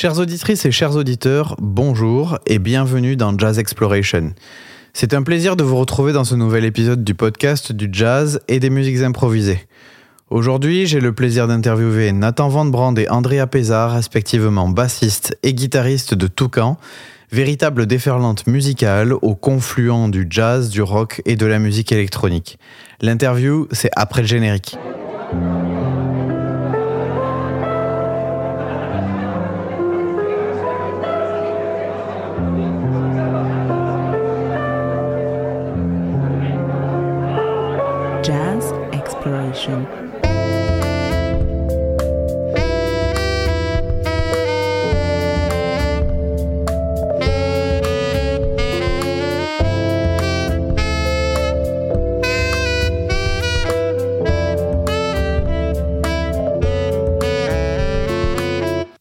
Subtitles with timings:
[0.00, 4.32] Chères auditrices et chers auditeurs, bonjour et bienvenue dans Jazz Exploration.
[4.94, 8.60] C'est un plaisir de vous retrouver dans ce nouvel épisode du podcast du jazz et
[8.60, 9.60] des musiques improvisées.
[10.30, 16.14] Aujourd'hui, j'ai le plaisir d'interviewer Nathan Van Brand et Andrea Pézard, respectivement bassiste et guitariste
[16.14, 16.78] de Toucan,
[17.30, 22.58] véritable déferlante musicale au confluent du jazz, du rock et de la musique électronique.
[23.02, 24.78] L'interview, c'est après le générique.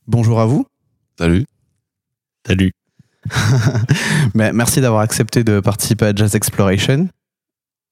[0.07, 0.66] Bonjour à vous.
[1.18, 1.45] Salut.
[2.45, 2.71] Salut.
[4.34, 7.07] Mais merci d'avoir accepté de participer à Jazz Exploration.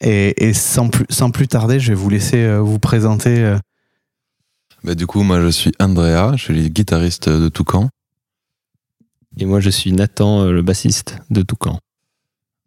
[0.02, 3.40] Et, et sans, plus, sans plus tarder, je vais vous laisser euh, vous présenter.
[3.40, 3.58] euh.
[4.84, 7.90] Bah, du coup, moi, je suis Andrea, je suis le guitariste de Toucan.
[9.40, 11.80] Et moi, je suis Nathan, euh, le bassiste de Toucan.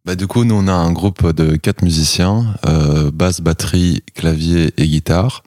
[0.05, 4.73] Bah, du coup, nous, on a un groupe de quatre musiciens, euh, basse, batterie, clavier
[4.77, 5.43] et guitare.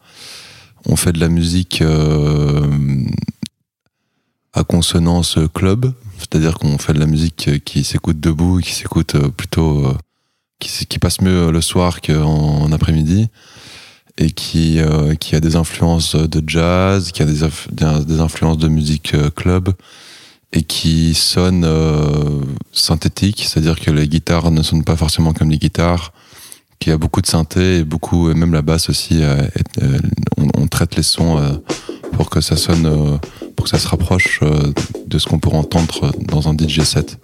[0.85, 2.67] On fait de la musique euh,
[4.53, 9.87] à consonance club, c'est-à-dire qu'on fait de la musique qui s'écoute debout, qui s'écoute plutôt,
[9.87, 9.97] euh,
[10.59, 13.27] qui, qui passe mieux le soir qu'en en après-midi,
[14.17, 17.39] et qui, euh, qui a des influences de jazz, qui a des,
[17.71, 19.69] des- des influences de musique euh, club,
[20.55, 22.39] et qui sonne euh,
[22.71, 26.13] synthétique, c'est-à-dire que les guitares ne sonnent pas forcément comme les guitares,
[26.79, 29.41] qu'il y a beaucoup de synthé et beaucoup, et même la basse aussi, euh,
[29.81, 29.97] euh,
[30.55, 31.53] on, traite les sons euh,
[32.11, 33.17] pour que ça sonne, euh,
[33.55, 34.71] pour que ça se rapproche euh,
[35.07, 37.17] de ce qu'on pourrait entendre dans un DJ set.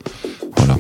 [0.58, 0.78] Voilà.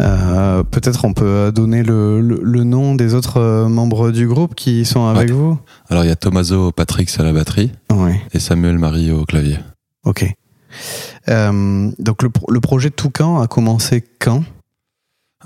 [0.00, 4.54] Euh, Peut-être on peut donner le, le- le nom des autres euh, membres du groupe
[4.54, 5.34] qui sont avec Ouais.
[5.34, 5.58] vous.
[5.90, 7.72] Alors il y a Tommaso Patrick à la batterie
[8.32, 9.58] et Samuel Marie au clavier.
[10.04, 10.32] ok.
[11.28, 14.44] Euh, donc le, le projet Toucan a commencé quand?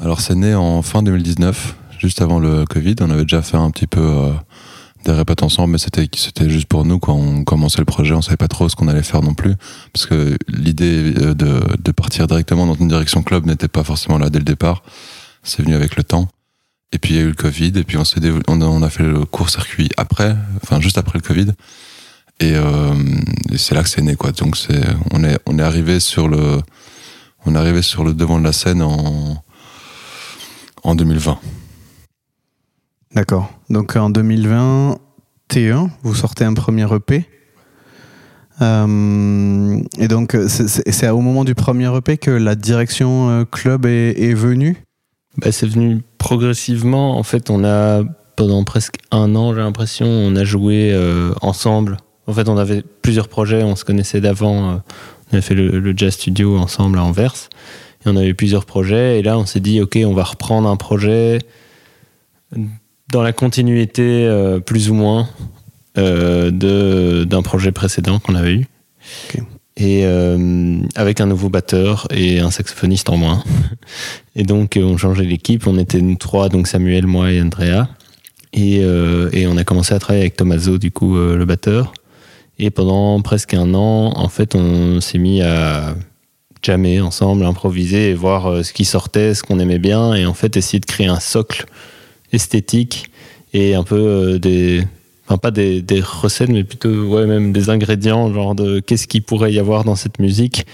[0.00, 2.96] Alors c'est né en fin 2019, juste avant le Covid.
[3.00, 4.00] On avait déjà fait un petit peu
[5.04, 8.14] des répètes ensemble, mais c'était c'était juste pour nous quand on commençait le projet.
[8.14, 9.54] On savait pas trop ce qu'on allait faire non plus,
[9.92, 14.18] parce que l'idée euh, de, de partir directement dans une direction club n'était pas forcément
[14.18, 14.82] là dès le départ.
[15.42, 16.28] C'est venu avec le temps.
[16.92, 18.90] Et puis il y a eu le Covid, et puis on s'est on on a
[18.90, 21.52] fait le court circuit après, enfin juste après le Covid.
[22.40, 22.94] Et, euh,
[23.50, 24.32] et c'est là que c'est né quoi.
[24.32, 24.82] Donc c'est
[25.12, 26.60] on est on est arrivé sur le
[27.46, 29.42] on est arrivé sur le devant de la scène en
[30.84, 31.38] en 2020.
[33.14, 33.50] D'accord.
[33.68, 37.26] Donc en 2021, vous sortez un premier EP.
[38.60, 44.34] Euh, et donc c'est- au moment du premier EP que la direction euh, club est,
[44.34, 44.76] venue?
[45.36, 47.18] Bah, c'est venu progressivement.
[47.18, 48.02] En fait, on a,
[48.36, 51.96] pendant presque un an, j'ai l'impression, on a joué euh, ensemble.
[52.26, 54.80] En fait, on avait plusieurs projets, on se connaissait d'avant.
[55.30, 57.34] on avait fait le, jazz studio ensemble à Anvers.
[58.04, 59.18] Et on avait eu plusieurs projets.
[59.18, 61.40] Et là, on s'est dit, OK, on va reprendre un projet
[63.12, 65.28] dans la continuité, euh, plus ou moins,
[65.98, 68.66] euh, de- d'un projet précédent qu'on avait eu.
[69.76, 73.44] Et euh, avec un nouveau batteur et un saxophoniste en moins.
[74.36, 75.66] Et donc, on changeait l'équipe.
[75.66, 77.86] On était nous trois, donc Samuel, moi et Andrea.
[78.54, 81.92] Et, et on a commencé à travailler avec Tommaso, du coup, le batteur.
[82.58, 85.94] Et pendant presque un an, en fait, on s'est mis à
[86.62, 90.14] jammer ensemble, improviser et voir ce qui sortait, ce qu'on aimait bien.
[90.14, 91.64] Et en fait, essayer de créer un socle
[92.32, 93.10] esthétique
[93.52, 94.84] et un peu euh, des.
[95.26, 99.52] Enfin, pas des, recettes, mais plutôt ouais, même des ingrédients, genre de qu'est-ce qu'il pourrait
[99.52, 100.66] y avoir dans cette musique.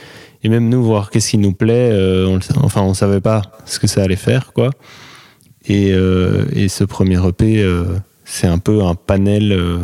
[0.42, 1.90] Et même nous, voir qu'est-ce qui nous plaît.
[1.92, 4.70] euh, on, enfin, on savait pas ce que ça allait faire, quoi.
[5.68, 7.84] Et, euh, et ce premier EP, euh,
[8.24, 9.78] c'est un peu un panel, euh,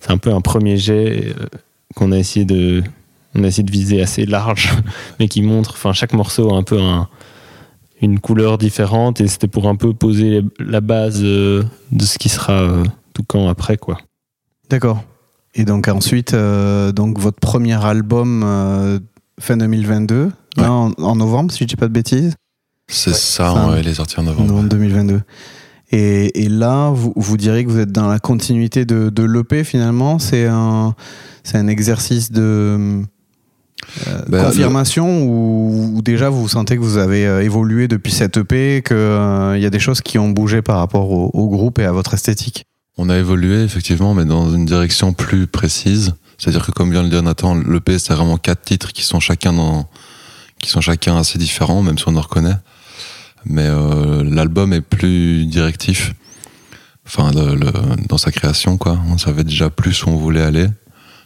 [0.00, 1.34] c'est un peu un premier jet
[1.94, 2.82] qu'on a essayé de,
[3.34, 4.70] on a essayé de viser assez large,
[5.20, 7.08] mais qui montre, enfin chaque morceau a un peu un,
[8.02, 11.62] une couleur différente et c'était pour un peu poser la base euh,
[11.92, 13.98] de ce qui sera euh, tout quand après quoi.
[14.68, 15.02] D'accord.
[15.54, 18.98] Et donc ensuite, euh, donc votre premier album euh,
[19.40, 22.34] fin 2022, là, en, en novembre, si je dis pas de bêtises.
[22.88, 23.68] C'est Ouais, ça, ça.
[23.70, 24.48] ouais, il est sorti en novembre.
[24.48, 25.20] Novembre 2022.
[25.92, 29.62] Et, et là, vous, vous direz que vous êtes dans la continuité de, de l'EP
[29.64, 30.18] finalement.
[30.18, 30.94] C'est un,
[31.44, 33.00] c'est un exercice de
[34.08, 38.36] euh, Bah, confirmation ou, ou déjà vous sentez que vous avez euh, évolué depuis cette
[38.36, 41.84] EP, qu'il y a des choses qui ont bougé par rapport au, au groupe et
[41.84, 42.64] à votre esthétique?
[42.96, 46.14] On a évolué effectivement, mais dans une direction plus précise.
[46.38, 49.20] C'est-à-dire que comme vient de le dire Nathan, l'EP c'est vraiment quatre titres qui sont
[49.20, 49.88] chacun dans,
[50.60, 52.56] qui sont chacun assez différents, même si on en reconnaît.
[53.46, 56.14] Mais euh, l'album est plus directif.
[57.06, 58.98] Enfin, le- le- dans sa création, quoi.
[59.10, 60.66] On savait déjà plus où on voulait aller,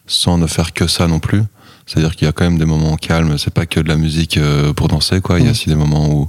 [0.06, 1.43] sans ne faire que ça non plus.
[1.88, 3.38] C'est-à-dire qu'il y a quand même des moments calmes.
[3.38, 5.40] C'est pas que de la musique euh, pour danser, quoi.
[5.40, 6.29] Il y a aussi des moments où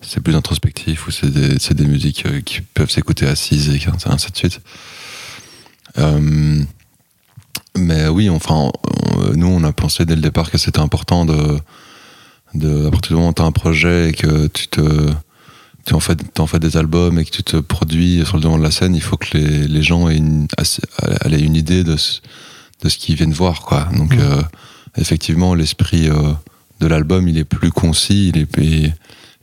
[0.00, 4.30] c'est plus introspectif, où c'est des, des musiques euh, qui peuvent s'écouter assises et ainsi
[4.32, 4.60] de suite.
[5.98, 6.62] Euh,
[7.76, 8.70] mais oui, enfin,
[9.16, 11.58] on- nous, on a pensé dès le départ que c'était important de,
[12.54, 15.12] de, à partir du moment où tu as un projet et que tu te,
[15.86, 18.58] tu en fais, t'en fais des albums et que tu te produis sur le devant
[18.58, 21.96] de la scène, il faut que les, les gens aient une, aient une idée de
[21.96, 22.20] ce,
[22.82, 23.88] de ce qu'ils viennent voir, quoi.
[23.96, 24.42] Donc, euh,
[24.98, 26.32] effectivement, l'esprit euh,
[26.80, 28.92] de l'album, il est plus concis, il est, et,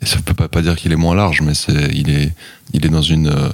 [0.04, 2.34] ça peut pas, pas dire qu'il est moins large, mais c'est, il est,
[2.74, 3.50] il est dans une, euh,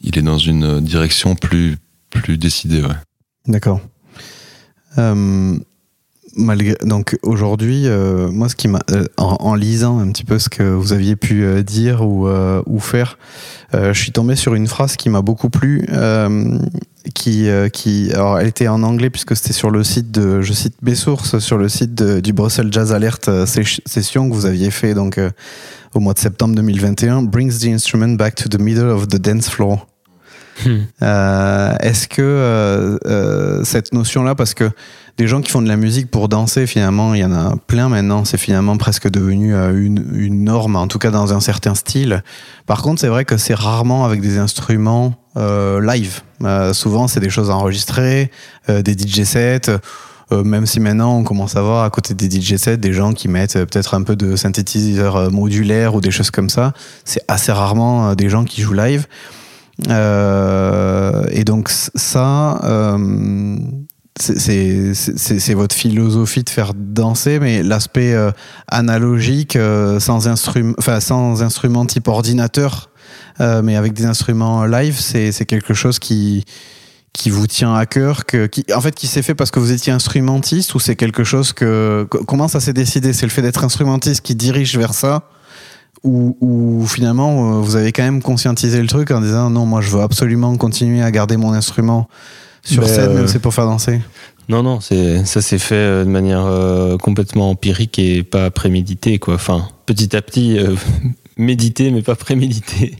[0.00, 1.76] il est dans une direction plus,
[2.10, 2.82] plus décidée.
[3.46, 3.80] D'accord.
[6.34, 8.80] Malgré, donc aujourd'hui, euh, moi, ce qui en,
[9.18, 12.26] en lisant un petit peu ce que vous aviez pu dire ou,
[12.66, 13.18] ou faire,
[13.74, 16.58] je suis tombé sur une phrase qui m'a beaucoup plu, euh,
[17.14, 20.52] qui, euh, qui, alors, elle était en anglais puisque c'était sur le site de, je
[20.52, 24.46] cite mes sources, sur le site du Brussels Jazz Alert euh, ses- session que vous
[24.46, 25.30] aviez fait donc euh,
[25.94, 29.48] au mois de septembre 2021, brings the instrument back to the middle of the dance
[29.50, 29.86] floor.
[31.02, 34.70] Euh, Est-ce que euh, euh, cette notion-là, parce que
[35.18, 37.88] des gens qui font de la musique pour danser, finalement, il y en a plein
[37.88, 42.22] maintenant, c'est finalement presque devenu une, une norme, en tout cas dans un certain style.
[42.66, 46.20] Par contre, c'est vrai que c'est rarement avec des instruments live.
[46.72, 48.30] Souvent, c'est des choses enregistrées,
[48.68, 49.70] des DJ sets.
[50.30, 53.28] même si maintenant on commence à voir à côté des DJ sets des gens qui
[53.28, 56.72] mettent peut-être un peu de synthétiseur modulaire ou des choses comme ça,
[57.04, 59.06] c'est assez rarement des gens qui jouent live.
[59.88, 63.56] Euh, et donc ça, euh,
[64.18, 68.30] c'est- votre philosophie de faire danser, mais l'aspect euh,
[68.68, 69.58] analogique,
[69.98, 72.90] sans, instrum enfin, sans instrument type ordinateur,
[73.40, 76.44] mais avec des instruments live, c'est quelque chose qui
[77.14, 79.92] qui vous tient à cœur, qui, en fait, qui s'est fait parce que vous étiez
[79.92, 83.12] instrumentiste ou c'est quelque chose que co- comment ça s'est décidé?
[83.12, 85.28] C'est le fait d'être instrumentiste qui dirige vers ça?
[86.04, 89.80] Ou, ou finalement euh, vous avez quand même conscientisé le truc en disant non moi
[89.80, 92.08] je veux absolument continuer à garder mon instrument
[92.64, 94.00] sur Ben, scène même euh, si c'est pour faire danser.
[94.48, 99.18] Non, non, c'est, ça s'est fait euh, de manière euh, complètement empirique et pas prémédité,
[99.18, 99.34] quoi.
[99.34, 100.74] Enfin, petit à petit, euh,
[101.36, 102.96] médité, mais pas prémédité.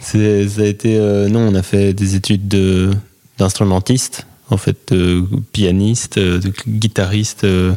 [0.00, 2.90] C'est, ça a été, euh, non, on a fait des études de,
[3.38, 7.76] d'instrumentiste, en fait, de pianiste, de guitariste, de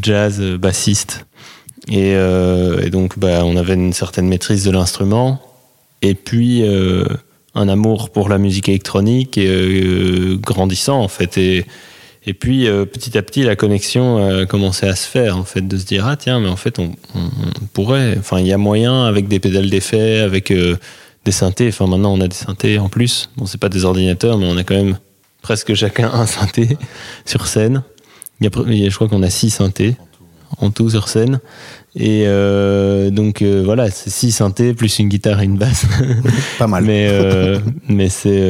[0.00, 1.26] jazz, bassiste.
[1.90, 5.42] Et, euh, et donc, bah, on avait une certaine maîtrise de l'instrument.
[6.02, 7.04] Et puis, euh,
[7.54, 11.36] un amour pour la musique électronique euh, grandissant, en fait.
[11.36, 11.66] Et,
[12.38, 15.84] puis petit à petit, la connexion a commencé à se faire, en fait, de se
[15.84, 16.92] dire ah tiens, mais en fait, on,
[17.72, 18.14] pourrait.
[18.18, 21.68] Enfin, il y a moyen avec des pédales d'effet, avec des synthés.
[21.68, 23.30] Enfin, maintenant, on a des synthés en plus.
[23.36, 24.98] Bon, c'est pas des ordinateurs, mais on a quand même
[25.42, 26.78] presque chacun un synthé
[27.24, 27.82] sur scène.
[28.40, 29.96] Il y a- je crois qu'on a six synthés
[30.58, 31.40] en tout sur scène.
[31.96, 35.86] Et euh, donc euh, voilà, c'est six synthés plus une guitare et une basse.
[36.58, 36.84] Pas mal.
[36.84, 38.40] Mais, euh, mais c'est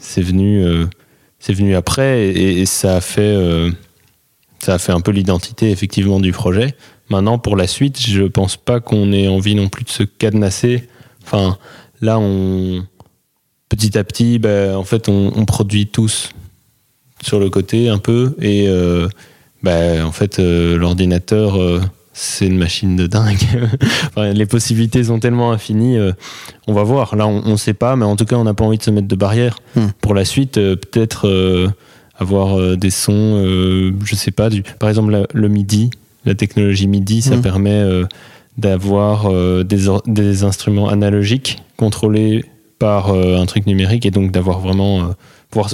[0.00, 0.64] c'est venu,
[1.38, 3.36] c'est venu après et, et ça, a fait,
[4.58, 6.74] ça a fait un peu l'identité effectivement du projet.
[7.10, 10.88] Maintenant, pour la suite, je pense pas qu'on ait envie non plus de se cadenasser.
[11.24, 11.56] Enfin,
[12.02, 12.84] là, on,
[13.70, 16.30] petit à petit, ben, en fait, on, on produit tous
[17.22, 18.68] sur le côté un peu et
[19.62, 21.60] ben, en fait, euh, l'ordinateur.
[21.60, 21.80] euh,
[22.12, 23.38] c'est une machine de dingue.
[24.08, 25.96] Enfin, les possibilités sont tellement infinies.
[25.96, 26.12] euh,
[26.66, 27.14] on va voir.
[27.14, 28.90] Là, on ne sait pas, mais en tout cas, on n'a pas envie de se
[28.90, 29.58] mettre de barrière.
[29.76, 29.86] Hmm.
[30.00, 31.28] Pour la suite, peut-être
[32.18, 33.40] avoir des sons,
[34.04, 35.90] je sais pas, du, par exemple, la- le MIDI,
[36.24, 37.42] la technologie MIDI, ça Hmm.
[37.42, 37.84] permet
[38.56, 42.44] d'avoir euh, des, des instruments analogiques contrôlés
[42.80, 45.04] par euh, un truc numérique et donc d'avoir vraiment euh,
[45.50, 45.70] pouvoir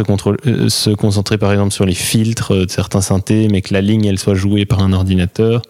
[0.46, 4.04] euh, se concentrer par exemple sur les filtres de certains synthés, mais que la ligne
[4.04, 5.62] elle soit jouée par un ordinateur.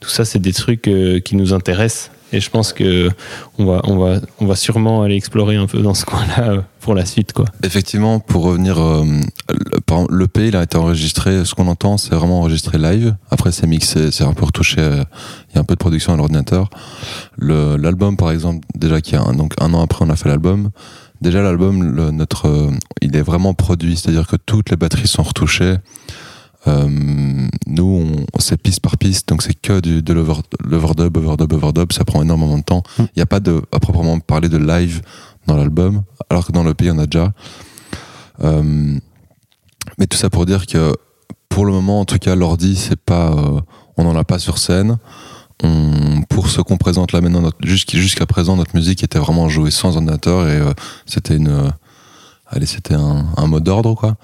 [0.00, 2.10] Tout ça, c'est des trucs euh, qui nous intéressent.
[2.32, 3.10] Et je pense que
[3.58, 6.60] on va, on va, on va sûrement aller explorer un peu dans ce coin-là euh,
[6.80, 7.44] pour la suite, quoi.
[7.62, 9.04] Effectivement, pour revenir, euh,
[9.48, 13.14] le- l'EP, il a été enregistré, ce qu'on entend, c'est vraiment enregistré live.
[13.30, 16.16] Après, c'est mixé, c'est un peu retouché, il y a un peu de production à
[16.16, 16.70] l'ordinateur.
[17.38, 20.70] L'album, par exemple, déjà qu'il y a donc un an après, on a fait l'album.
[21.20, 25.22] Déjà, l'album, le- notre, euh, il est vraiment produit, c'est-à-dire que toutes les batteries sont
[25.22, 25.76] retouchées.
[26.66, 26.88] Euh,
[27.66, 31.92] nous, on, c'est piste par piste, donc c'est que du, de l'over- l'overdub, overdub, overdub,
[31.92, 32.82] ça prend énormément de temps.
[32.98, 33.08] Il Mm.
[33.16, 35.02] n'y a pas de, à proprement parler de live
[35.46, 37.32] dans l'album, alors que dans le pays, on a déjà.
[38.42, 38.98] Euh,
[39.98, 40.94] mais tout ça pour dire que
[41.48, 43.34] pour le moment, en tout cas, l'ordi, c'est pas,
[43.96, 44.98] on n'en a pas sur scène.
[45.64, 49.70] On, pour ce qu'on présente là maintenant, jusqu'- jusqu'à présent, notre musique était vraiment jouée
[49.70, 50.72] sans ordinateur et euh,
[51.06, 51.70] c'était une, euh,
[52.46, 54.16] allez, c'était un, un mot d'ordre quoi.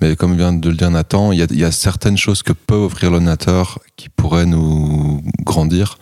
[0.00, 2.74] Mais comme vient de le dire Nathan, il y y a certaines choses que peut
[2.74, 5.98] offrir l'ordinateur qui pourraient nous grandir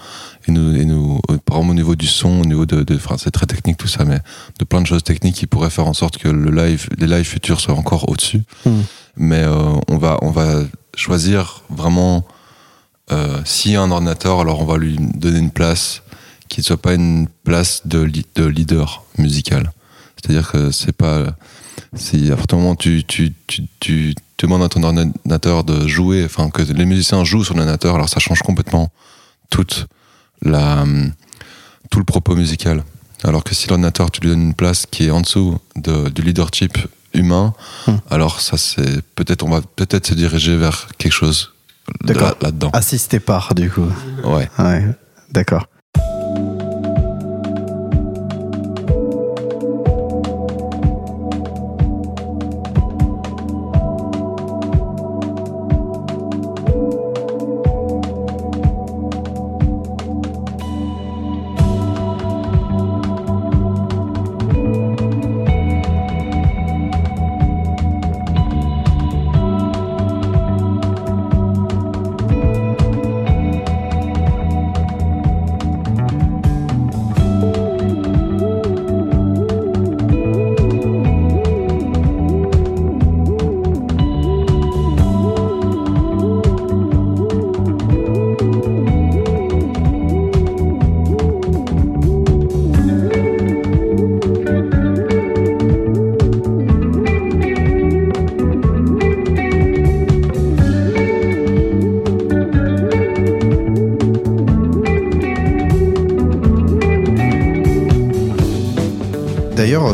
[0.47, 2.95] et nous, et nous, euh, par exemple au niveau du son, au niveau de, de
[2.97, 4.21] enfin, c'est très technique tout ça, mais
[4.59, 7.25] de plein de choses techniques qui pourraient faire en sorte que le live, les lives
[7.25, 8.43] futurs soient encore au-dessus.
[8.65, 8.83] Hmm.
[9.17, 10.63] Mais euh, on va, on va
[10.97, 12.25] choisir vraiment
[13.13, 16.03] euh, s'il y a un ordinateur, alors on va lui donner une place
[16.49, 19.73] qui ne soit pas une place de, li- de leader musical.
[20.17, 21.35] C'est-à-dire que c'est pas.
[21.97, 25.87] Si à partir du moment où tu, tu, tu, tu demandes à ton ordinateur de
[25.87, 28.91] jouer, enfin que les musiciens jouent sur l'ordinateur, alors ça change complètement
[29.51, 29.87] toute
[30.43, 30.85] la,
[31.91, 32.85] tout le propos musical.
[33.23, 36.23] Alors que si l'ordinateur, tu lui donnes une place qui est en dessous de, du
[36.23, 36.77] leadership
[37.13, 37.55] humain,
[37.87, 37.97] Hmm.
[38.11, 41.54] alors ça c'est peut-être on va peut-être se diriger vers quelque chose
[42.03, 42.29] D'accord.
[42.29, 42.71] là- là-dedans.
[42.73, 43.87] Assisté par, du coup.
[44.25, 44.49] Ouais.
[44.59, 44.85] Ouais,
[45.31, 45.67] d'accord.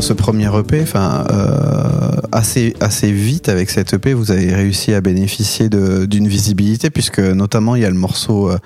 [0.01, 5.69] Ce premier EP, euh, assez, assez vite avec cet EP, vous avez réussi à bénéficier
[5.69, 8.57] d'une visibilité, puisque notamment il y a le morceau euh,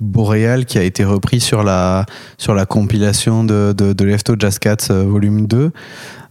[0.00, 2.06] Boréal qui a été repris sur la,
[2.38, 5.70] sur la compilation de, de, de Lefto Jazz Cats euh, volume 2.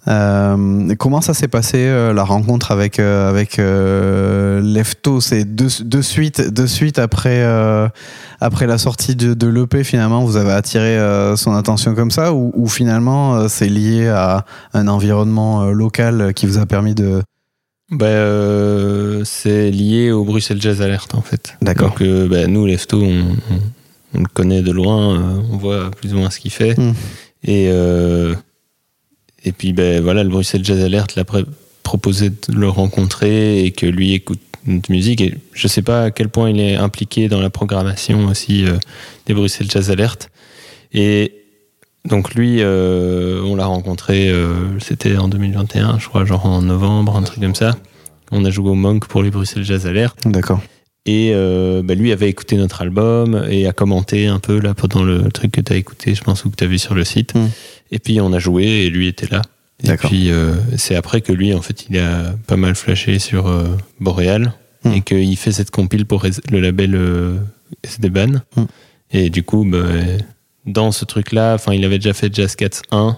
[0.08, 5.22] Euh, comment ça s'est passé euh, la rencontre avec euh, avec Lefto?
[5.22, 7.44] C'est de, de suite de suite après
[8.40, 10.98] après la sortie de, de l'EP finalement vous avez attiré
[11.36, 12.34] son attention comme ça?
[12.34, 17.22] Ou, ou finalement c'est lié à un environnement local qui vous a permis de
[17.92, 21.56] Bah, euh, c'est lié au Bruxelles Jazz Alert en fait.
[21.62, 21.96] D'accord.
[22.00, 23.20] Donc bah, nous, Lefto, on,
[23.52, 23.60] on-
[24.16, 26.76] on le connaît de loin, on voit plus ou moins ce qu'il fait.
[26.76, 26.94] Mm.
[27.44, 27.70] Et,
[29.46, 31.24] et puis ben voilà, le Bruxelles Jazz Alert l'a
[31.84, 35.22] proposé de le rencontrer et que lui écoute notre musique.
[35.22, 38.78] Et je sais pas à quel point il est impliqué dans la programmation aussi euh,
[39.26, 40.30] des Bruxelles Jazz Alert.
[40.94, 41.34] Et
[42.06, 47.16] donc lui, euh, on l'a rencontré, euh, c'était en 2021, je crois, genre en novembre,
[47.16, 47.76] un truc comme ça.
[48.32, 50.16] On a joué au Monk pour les Bruxelles Jazz Alert.
[50.26, 50.62] d'accord
[51.10, 55.04] Et euh, bah, lui avait écouté notre album et a commenté un peu là pendant
[55.04, 57.04] le truc que tu as écouté, je pense, ou que tu as vu sur le
[57.04, 57.34] site.
[57.34, 57.50] Mm.
[57.92, 59.42] Et puis on a joué et lui était là.
[59.84, 63.48] Et puis euh, c'est après que lui, en fait, il a pas mal flashé sur
[63.48, 63.68] euh,
[64.00, 64.94] Boréal Mm.
[64.94, 67.38] et qu'il fait cette compile pour le label euh,
[67.84, 68.42] SD-Ban.
[68.56, 68.64] Mm.
[69.12, 69.84] Et du coup, bah,
[70.66, 73.18] dans ce truc-là, enfin, il avait déjà fait Jazz Cats 1,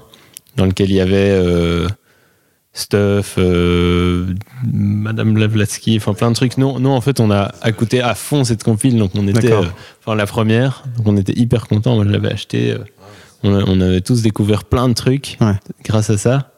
[0.56, 1.38] dans lequel il y avait
[2.74, 4.34] Stuff, euh,
[4.72, 6.58] Madame Blavatsky, enfin plein de trucs.
[6.58, 9.64] Non, non, en fait, on a écouté à fond cette compile, donc on était, euh,
[10.00, 11.96] enfin la première, donc on était hyper contents.
[11.96, 12.72] Moi, je l'avais acheté.
[12.72, 12.78] euh,
[13.44, 15.56] on, a- on avait tous découvert plein de trucs Ouais.
[15.84, 16.54] grâce à ça.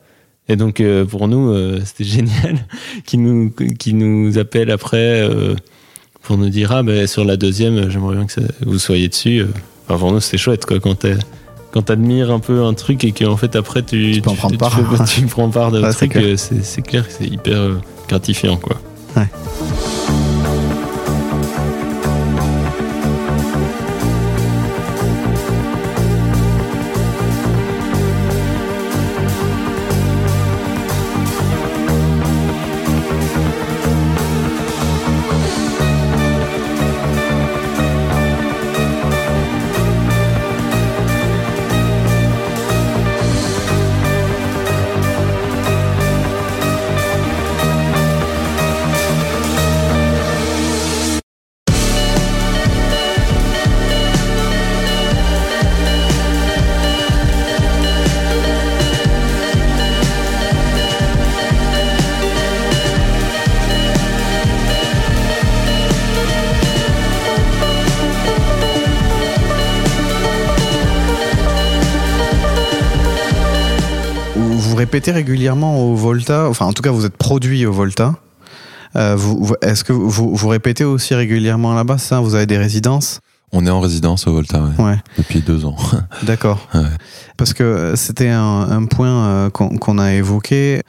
[0.49, 2.57] Et donc euh, pour nous, euh, c'était génial
[3.05, 5.55] qui nous qui nous appelle après euh,
[6.21, 9.39] pour nous dire ah ben sur la deuxième, j'aimerais bien que ça- vous soyez dessus.
[9.39, 9.47] euh,
[9.87, 11.17] Enfin, pour nous, c'était chouette, quoi, quand t'es-
[11.73, 14.73] quand t'admires un peu un truc et qu'en fait après tu, Tu tu, part.
[14.73, 16.23] fais- tu prends part de Ouais, truc, c'est clair.
[16.23, 18.77] euh, c'est clair que c'est hyper euh, gratifiant quoi.
[19.15, 20.32] Vous,
[74.93, 78.13] répétez régulièrement au Volta, enfin en tout cas vous êtes produit au Volta.
[78.95, 79.17] Euh,
[79.63, 82.19] Est-ce que vous, vous répétez aussi régulièrement là-bas ça?
[82.19, 83.19] Vous avez des résidences?
[83.51, 85.75] On est en résidence au Volta ouais, Ouais, depuis deux ans.
[86.21, 86.67] d'accord.
[86.75, 86.81] Ouais.
[87.37, 90.83] Parce que c'était un, un point euh, qu'on qu'on a évoqué.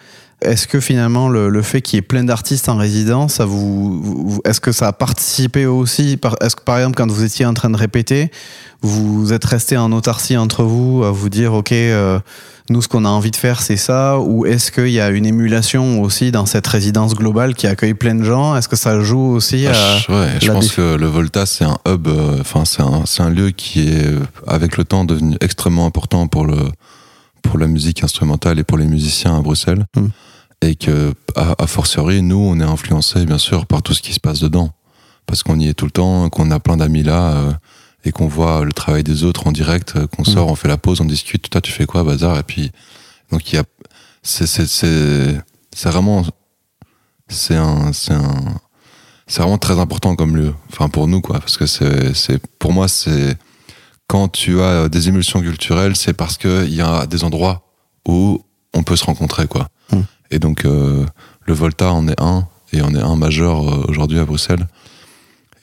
[0.45, 4.01] Est-ce que finalement le, le fait qu'il y ait plein d'artistes en résidence, ça vous,
[4.03, 6.19] vous- est-ce que ça a participé aussi?
[6.41, 8.31] Est-ce que par exemple quand vous étiez en train de répéter,
[8.83, 12.19] vous êtes resté en autarcie entre vous à vous dire ok, euh,
[12.71, 15.27] nous ce qu'on a envie de faire c'est ça, ou est-ce qu'il y a une
[15.27, 18.57] émulation aussi dans cette résidence globale qui accueille plein de gens?
[18.57, 19.73] Est-ce que ça joue aussi à...
[19.75, 23.23] Ah, je- ouais, je la pense que le Volta, c'est un hub, euh, enfin, c'est
[23.23, 26.57] un, lieu qui est, euh, avec le temps, devenu extrêmement important pour, le,
[27.43, 29.85] pour la musique instrumentale et pour les musiciens à Bruxelles.
[29.97, 30.07] Mm.
[30.65, 34.21] Et que, à fortiori, nous, on est influencé, bien sûr, par tout ce qui se
[34.21, 34.71] passe dedans.
[35.27, 37.53] Parce qu'on y est tout le temps, qu'on a plein d'amis là, euh,
[38.05, 40.79] et qu'on voit le travail des autres en direct, euh, qu'on sort, on fait la
[40.79, 42.73] pause, on discute, toi, tu fais quoi, bazar, et puis,
[43.31, 43.65] donc, il y a,
[44.23, 45.39] c'est, c'est, c'est,
[45.75, 46.25] c'est vraiment,
[47.29, 48.55] c'est un, c'est un,
[49.27, 50.55] c'est vraiment très important comme lieu.
[50.73, 51.41] Enfin, pour nous, quoi.
[51.41, 53.37] Parce que c'est, c'est, pour moi, c'est,
[54.07, 57.67] quand tu as des émulsions culturelles, c'est parce qu'il y a des endroits
[58.07, 59.69] où on peut se rencontrer, quoi.
[59.93, 60.01] Mm.
[60.31, 61.05] Et donc, euh,
[61.47, 64.67] le Volta en est un, et on est un majeur euh, aujourd'hui à Bruxelles.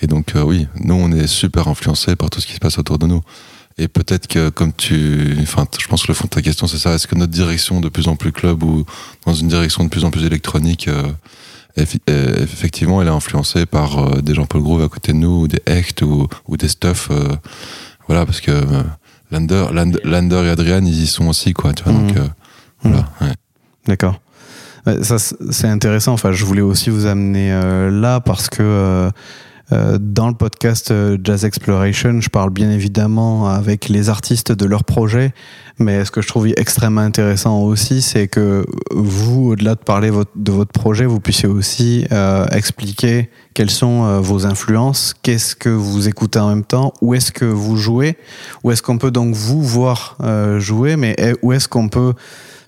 [0.01, 2.77] Et donc, euh, oui, nous, on est super influencés par tout ce qui se passe
[2.79, 3.21] autour de nous.
[3.77, 5.35] Et peut-être que, comme tu.
[5.41, 6.93] Enfin, je pense que le fond de ta question, c'est ça.
[6.93, 8.85] Est-ce que notre direction de plus en plus club ou
[9.25, 11.07] dans une direction de plus en plus électronique, euh,
[12.43, 15.61] effectivement, elle est influencée par euh, des Jean-Paul Groove à côté de nous, ou des
[15.65, 17.07] Hecht, ou, ou des Stuff.
[17.11, 17.29] euh,
[18.07, 18.83] voilà, parce que euh,
[19.31, 21.73] Lander, Land- Lander et Adrian, ils y sont aussi, quoi.
[21.73, 22.27] Tu vois, donc, euh,
[22.83, 23.09] voilà.
[23.21, 23.33] ouais.
[23.87, 24.19] D'accord.
[24.85, 26.13] Ça, c'est intéressant.
[26.13, 29.09] Enfin, je voulais aussi vous amener euh, là parce que euh,
[29.71, 34.83] euh, dans le podcast Jazz Exploration, je parle bien évidemment avec les artistes de leurs
[34.83, 35.33] projets,
[35.77, 40.51] mais ce que je trouve extrêmement intéressant aussi, c'est que vous, au-delà de parler de
[40.51, 42.05] votre projet, vous puissiez aussi
[42.51, 47.45] expliquer quelles sont vos influences, qu'est-ce que vous écoutez en même temps, où est-ce que
[47.45, 48.17] vous jouez,
[48.65, 50.17] où est-ce qu'on peut donc vous voir
[50.57, 52.13] jouer, mais eh, où est-ce qu'on peut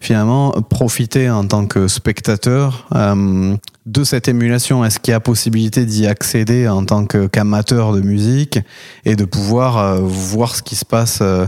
[0.03, 5.85] finalement profiter en tant que spectateur euh, de cette émulation Est-ce qu'il y a possibilité
[5.85, 8.59] d'y accéder en tant qu'amateur de musique
[9.05, 11.45] et de pouvoir euh, voir ce qui se passe euh,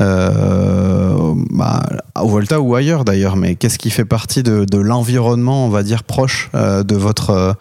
[0.00, 1.82] euh, bah,
[2.20, 3.36] au Volta ou ailleurs d'ailleurs?
[3.36, 7.56] Mais qu'est-ce qui fait partie de, l'environnement, on va dire, proche de votre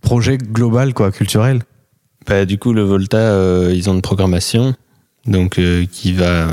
[0.00, 1.62] projet global, quoi, culturel?
[2.26, 4.74] Bah, du coup, le Volta, ils ont une programmation
[5.26, 6.46] donc qui va.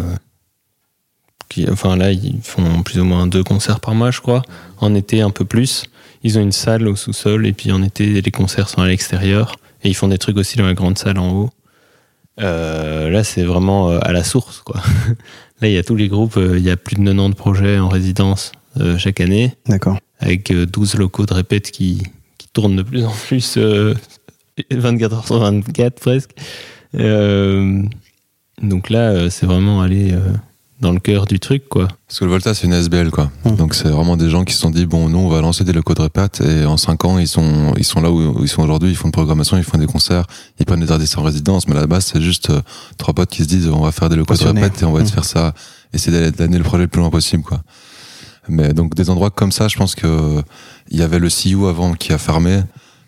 [1.56, 4.42] Qui, enfin, là, ils font plus ou moins deux concerts par mois, je crois.
[4.80, 5.86] En été, un peu plus.
[6.24, 9.56] Ils ont une salle au sous-sol et puis en été, les concerts sont à l'extérieur.
[9.84, 11.50] Et ils font des trucs aussi dans la grande salle en haut.
[12.42, 14.82] Euh, là, c'est vraiment euh, à la source, quoi.
[15.62, 16.36] là, il y a tous les groupes.
[16.38, 19.98] euh, Il y a plus de 90 projets en résidence euh, chaque année D'accord.
[20.20, 22.04] avec euh, 12 locaux de répète qui,
[22.38, 23.94] qui tournent de plus en plus euh,
[24.72, 26.32] 24 heures sur 24 presque.
[28.62, 30.14] Donc là, c'est vraiment aller
[30.82, 31.88] dans le cœur du truc, quoi.
[32.08, 33.32] Parce que le Volta, c'est une SBL, quoi.
[33.46, 35.72] Donc, c'est vraiment des gens qui se sont dit, bon, nous, on va lancer des
[35.72, 38.64] locaux de répète, et en 5 ans, ils sont, ils sont là où, ils sont
[38.64, 40.26] aujourd'hui, ils font une programmation, ils font des concerts,
[40.60, 42.62] ils prennent des artistes en résidence, mais à la base, c'est juste euh,
[42.98, 45.04] trois potes qui se disent, on va faire des locaux de répète, et on va
[45.04, 45.54] te faire ça,
[45.94, 47.62] essayer d'amener le projet le plus loin possible, quoi.
[48.48, 50.42] Mais donc, des endroits comme ça, je pense que
[50.90, 52.62] il y avait le CIU avant qui a fermé,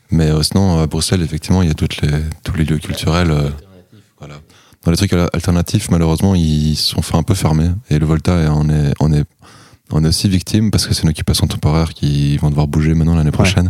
[0.09, 2.11] mais euh, sinon, à Bruxelles, effectivement, il y a toutes les,
[2.43, 3.49] tous les lieux culturels, euh.
[4.87, 7.71] Dans les trucs al- alternatifs, malheureusement, ils sont fait un peu fermer.
[7.89, 9.25] Et le Volta en est, en est,
[9.91, 13.15] en est aussi victime parce que c'est une occupation temporaire qui vont devoir bouger maintenant
[13.15, 13.67] l'année prochaine.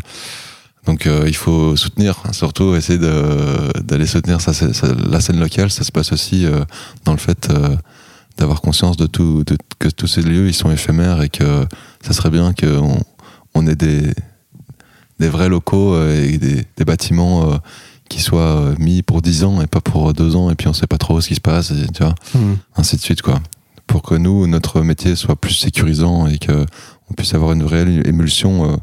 [0.86, 4.38] Donc euh, il faut soutenir, hein, surtout essayer d'aller soutenir
[5.10, 5.72] la scène locale.
[5.72, 6.64] Ça se passe aussi euh,
[7.04, 7.76] dans le fait euh,
[8.38, 11.66] d'avoir conscience de tout, de- que tous ces lieux ils sont éphémères et que
[12.06, 13.00] ça serait bien qu'on
[13.56, 14.14] on ait des,
[15.20, 17.60] des vrais locaux et des, des bâtiments
[18.08, 20.74] qui soient euh, mis pour 10 ans et pas pour 2 ans et puis on
[20.74, 22.16] sait pas trop ce qui se passe et tu vois
[22.76, 23.40] ainsi de suite quoi.
[23.86, 26.66] Pour que nous notre métier soit plus sécurisant et que
[27.10, 28.76] on puisse avoir une réelle émulsion euh,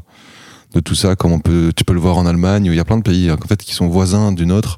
[0.75, 2.79] de tout ça comme on peut tu peux le voir en Allemagne où il y
[2.79, 4.77] a plein de pays hein, en fait qui sont voisins du nôtre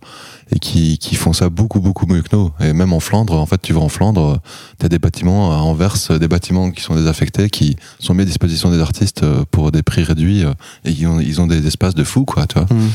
[0.52, 2.52] et qui, qui font ça beaucoup beaucoup mieux que nous.
[2.62, 4.40] Et même en Flandre en fait tu vas en Flandre
[4.80, 8.22] tu as des bâtiments à Anvers euh, des bâtiments qui sont désaffectés qui sont mis
[8.22, 10.54] à disposition des artistes euh, pour des prix réduits euh,
[10.86, 12.68] et ils ont, ils ont des espaces de fou quoi tu vois.
[12.70, 12.90] Mm.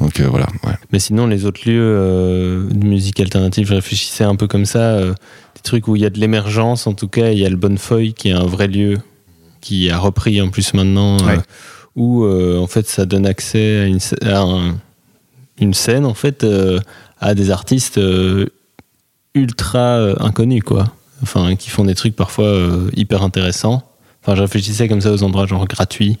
[0.00, 0.72] Donc euh, voilà ouais.
[0.92, 4.78] Mais sinon, les autres lieux euh, de musique alternative, je réfléchissais un peu comme ça.
[4.80, 5.12] euh,
[5.54, 7.30] des trucs où il y a de l'émergence, en tout cas.
[7.30, 8.98] Il y a le Bonnefoy qui est un vrai lieu
[9.60, 11.18] qui a repris en plus maintenant.
[11.26, 11.38] Ouais.
[11.96, 14.76] où en fait ça donne accès à une, sc- à un-
[15.60, 16.46] une scène en fait
[17.20, 18.00] à des artistes
[19.34, 20.92] ultra inconnus quoi.
[21.22, 23.82] Enfin, qui font des trucs parfois euh, hyper intéressants.
[24.22, 26.18] Enfin, je réfléchissais comme ça aux endroits genre gratuits.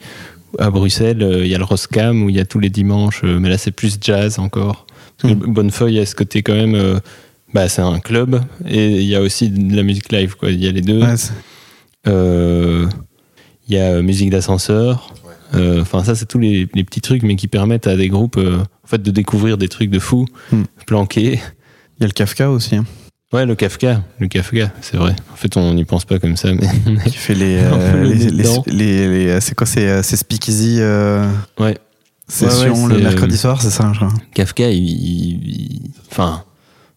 [0.58, 3.22] À Bruxelles, euh, il y a le Roscam où il y a tous les dimanches,
[3.24, 4.86] euh, mais là c'est plus jazz encore.
[5.18, 5.52] Parce que Mm.
[5.52, 6.74] Bonnefeuille a ce côté quand même.
[6.74, 6.98] euh,
[7.52, 10.50] bah, c'est un club et il y a aussi de la musique live quoi.
[10.50, 11.02] Il y a les deux.
[11.02, 11.14] Ouais,
[12.06, 12.86] Euh,
[13.68, 15.12] Il y a musique d'ascenseur.
[15.54, 18.58] Enfin, ça, c'est tous les, les petits trucs, mais qui permettent à des groupes euh,
[18.84, 20.62] en fait, de découvrir des trucs de fou, Hmm.
[20.86, 21.40] planqués.
[21.98, 22.84] Il y a le Kafka aussi, hein,
[23.32, 25.14] Ouais, le Kafka, le Kafka, c'est vrai.
[25.32, 26.66] En fait, on n'y pense pas comme ça, mais
[27.06, 27.58] qui fait les.
[27.62, 28.28] Euh, le les,
[28.66, 31.24] les- les- c'est quoi C'est euh, c'est Speakeasy euh,
[31.60, 31.78] ouais,
[32.26, 34.12] session Ouais, ouais, le mercredi euh, soir, c'est ça, je crois.
[34.34, 36.42] Kafka, il- enfin,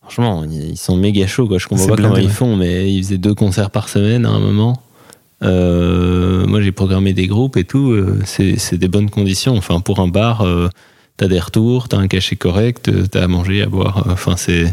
[0.01, 1.59] franchement, ils sont méga chauds, quoi.
[1.59, 4.39] Je comprends pas comment ils font, mais ils faisaient deux concerts par semaine à un
[4.39, 4.81] moment.
[5.43, 7.95] Euh, moi, j'ai programmé des groupes et tout.
[8.25, 9.55] c'est c'est des bonnes conditions.
[9.55, 10.43] Enfin, pour un bar,
[11.17, 14.07] t'as des retours, t'as un cachet correct, t'as à manger, à boire.
[14.09, 14.71] Enfin, c'est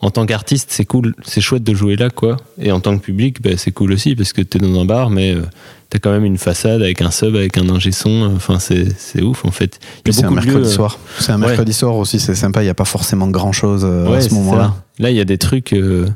[0.00, 2.36] en tant qu'artiste, c'est cool, c'est chouette de jouer là, quoi.
[2.60, 5.10] Et en tant que public, bah, c'est cool aussi parce que t'es dans un bar,
[5.10, 5.42] mais euh,
[5.90, 8.32] t'as quand même une façade avec un sub, avec un ingé son.
[8.36, 9.80] Enfin, c'est c'est ouf en fait.
[9.82, 10.98] Il y Puis a c'est un lieux, mercredi euh, soir.
[11.18, 11.46] C'est un ouais.
[11.48, 12.62] mercredi soir aussi, c'est sympa.
[12.62, 14.74] Il n'y a pas forcément grand chose à Ouais, ce moment-là.
[15.00, 16.08] Là, il y a des trucs, euh,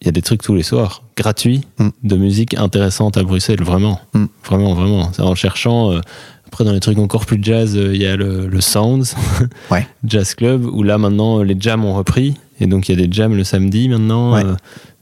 [0.00, 1.88] il y a des trucs tous les soirs, gratuits, Mm.
[2.02, 4.24] de musique intéressante à Bruxelles, vraiment, Mm.
[4.44, 5.12] vraiment, vraiment.
[5.12, 6.00] C'est En cherchant, euh,
[6.48, 9.14] après dans les trucs encore plus jazz, euh, il y a le, le Sounds,
[9.70, 9.86] Ouais.
[10.04, 13.12] Jazz Club, où là maintenant les jams ont repris, et donc il y a des
[13.12, 14.44] jams le samedi maintenant, Ouais.
[14.44, 14.54] euh,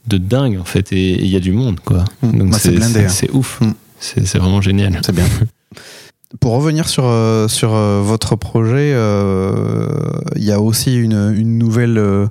[0.07, 2.05] de dingue en fait, et il y a du monde quoi.
[2.21, 2.37] Mm.
[2.37, 3.09] Donc Bah, c'est c'est blindé, c'est- hein.
[3.09, 3.73] c'est ouf, Mm.
[3.99, 4.99] c'est c'est vraiment génial.
[5.05, 5.25] C'est bien.
[6.41, 9.87] Pour revenir sur, euh, sur euh, votre projet, euh,
[10.35, 12.27] il y a aussi une, une nouvelle euh,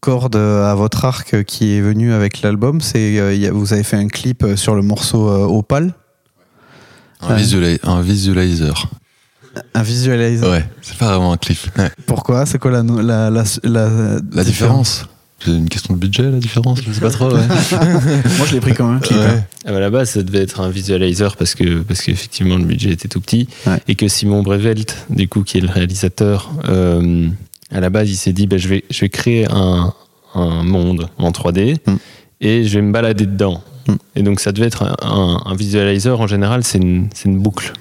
[0.00, 2.80] corde à votre arc qui est venue avec l'album.
[2.82, 5.94] C'est euh, il y a- vous avez fait un clip sur le morceau euh, Opal,
[7.22, 8.86] un, visuali- un visualizer
[9.74, 10.48] un visualizer.
[10.50, 11.90] ouais c'est pas vraiment un clip Ouais.
[12.06, 12.46] Pourquoi?
[12.46, 13.88] C'est quoi la, la, la, la,
[14.32, 15.06] la différence?
[15.38, 16.80] c'est une question de budget la différence?
[16.82, 17.40] Je sais pas trop ouais.
[18.38, 19.18] Moi, je l'ai pris comme un clip.
[19.18, 19.24] Ouais.
[19.66, 19.74] hein.
[19.74, 23.08] À la base, ça devait être un visualizer parce que parce qu'effectivement le budget était
[23.08, 23.78] tout petit Ouais.
[23.86, 27.28] et que Simon Brevelt, du coup, qui est le réalisateur, euh,
[27.70, 29.92] à la base, il s'est dit, bah, je vais je vais créer un,
[30.34, 31.96] un monde en 3D Mm.
[32.40, 33.62] et je vais me balader dedans.
[33.88, 33.92] Mm.
[34.16, 36.18] Et donc ça devait être un, un- un visualizer.
[36.18, 37.72] En général, c'est une c'est une boucle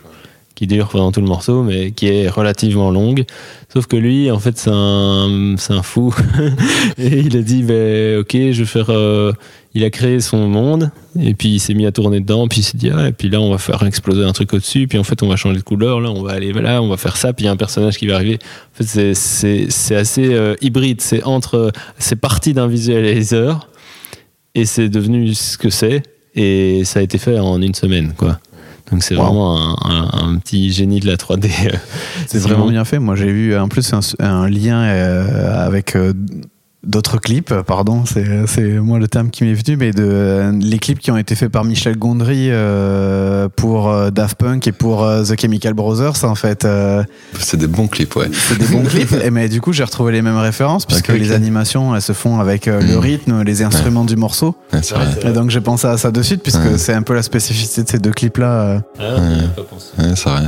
[0.56, 3.26] qui dure pendant tout le morceau, mais qui est relativement longue.
[3.74, 6.15] Sauf que lui, en fait, c'est un, c'est un fou.
[6.98, 8.89] et il a dit, ben, ok, je vais faire.
[8.89, 9.34] euh,
[9.78, 10.89] il a créé son monde,
[11.20, 13.28] et puis il s'est mis à tourner dedans, puis il s'est dit, ah, et puis
[13.30, 15.63] là, on va faire exploser un truc au-dessus, puis en fait, on va changer de
[15.63, 17.58] couleur, là, on va aller là, on va faire ça, puis il y a un
[17.58, 18.39] personnage qui va arriver.
[18.74, 21.02] En fait, c'est- c'est c'est assez euh, hybride.
[21.02, 21.74] C'est entre.
[21.98, 23.68] C'est parti d'un visualizer,
[24.54, 26.04] et c'est devenu ce que c'est,
[26.36, 28.39] et ça a été fait en une semaine, quoi.
[28.91, 29.24] Donc c'est Wow.
[29.24, 31.50] vraiment un, un- un petit génie de la 3D.
[31.74, 31.78] euh,
[32.28, 33.00] C'est vraiment bien fait.
[33.00, 36.13] Moi, j'ai vu en plus un, un lien euh, avec euh,
[36.86, 37.54] d'autres clips.
[37.65, 41.12] Pardon, c'est c'est moi le terme qui m'est venu, mais de euh, les clips qui
[41.12, 45.39] ont été faits par Michel Gondry euh, pour euh, Daft Punk et pour euh, The
[45.39, 46.24] Chemical Brothers.
[46.24, 47.04] En fait, euh,
[47.39, 49.12] c'est des bons clips ouais c'est des bons clips.
[49.24, 52.39] Et mais du coup, j'ai retrouvé les mêmes références puisque les animations elles se font
[52.39, 53.00] avec euh, le Mm.
[53.00, 54.56] rythme, les instruments du morceau.
[54.74, 56.78] Ouais, c'est vrai Et donc j'ai pensé à ça de suite puisque Ouais.
[56.78, 58.82] c'est un peu la spécificité de ces deux clips là.
[59.00, 59.04] Ah,
[59.56, 59.88] pas pensé.
[59.98, 60.43] Ouais, c'est vrai.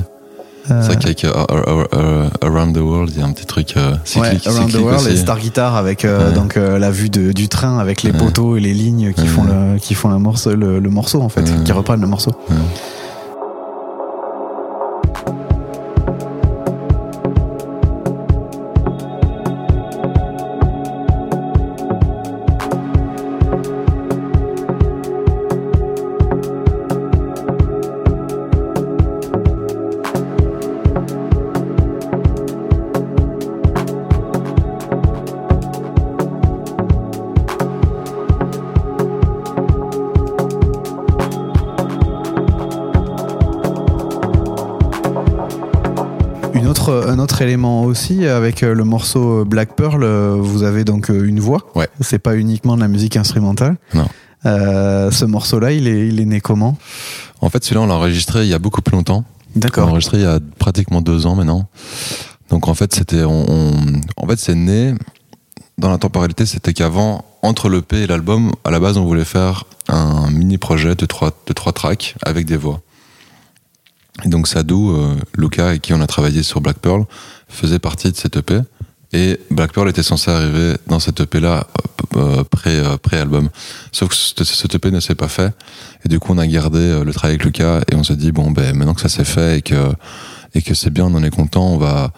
[0.68, 3.76] C'est vrai qu'avec euh, euh, euh, Around the World, il y a un petit truc
[3.78, 4.48] euh, Ouais, cyclique.
[4.48, 5.12] Around the cyclique World aussi.
[5.14, 6.34] et Star Guitar avec euh, Ouais.
[6.36, 8.18] donc euh, la vue de- du train avec les Ouais.
[8.18, 11.44] poteaux et les lignes qui font le qui font morceau le, le morceau en fait
[11.64, 12.32] qui reprennent le morceau.
[46.90, 51.10] Autre, un autre élément aussi, avec euh, le morceau Black Pearl, euh, vous avez donc
[51.10, 51.62] euh, une voix.
[51.76, 51.88] Ouais.
[52.02, 53.78] C'est pas uniquement de la musique instrumentale.
[53.94, 54.08] Non.
[54.46, 56.78] Euh, ce morceau-là, il est, il est né comment?
[57.42, 59.26] En fait, celui-là, on l'a enregistré il y a beaucoup plus longtemps.
[59.56, 59.90] On l'a D'accord.
[59.90, 61.68] enregistré il y a pratiquement deux ans maintenant.
[62.50, 63.74] Donc en fait, c'était, on, on-
[64.16, 64.94] en fait, c'est né
[65.78, 66.46] dans la temporalité.
[66.46, 70.58] C'était qu'avant, entre le P et l'album, à la base, on voulait faire un mini
[70.58, 72.82] projet de trois, de trois tracks avec des voix.
[74.26, 77.06] Et donc Sadou, euh, Luca, avec qui on a travaillé sur Black Pearl,
[77.48, 78.60] faisait partie de cette EP.
[79.14, 81.66] Et Black Pearl était censé arriver dans cette EP-là
[82.16, 83.50] euh, pré, euh, pré-album.
[83.92, 85.54] Sauf que cette, EP ne s'est pas fait.
[86.04, 88.32] Et du coup, on a gardé euh, le travail avec Lucas et on s'est dit,
[88.32, 89.94] bon, ben, maintenant que ça s'est fait et que,
[90.54, 92.12] et que c'est bien, on en est content, on va,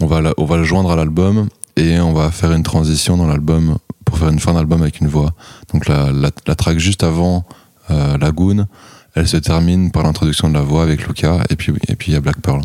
[0.00, 3.26] on va, on va le joindre à l'album et on va faire une transition dans
[3.26, 5.32] l'album pour faire une fin d'album avec une voix.
[5.72, 7.46] Donc la, la, la track juste avant
[7.90, 8.66] euh, Lagoon,
[9.16, 12.14] elle se termine par l'introduction de la voix avec Lucas et puis et puis il
[12.14, 12.62] y a Black Pearl.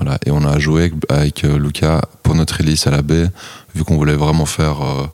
[0.00, 3.28] Voilà, et on a joué avec, avec euh, Lucas pour notre release à la baie,
[3.76, 5.06] vu qu'on voulait vraiment faire euh,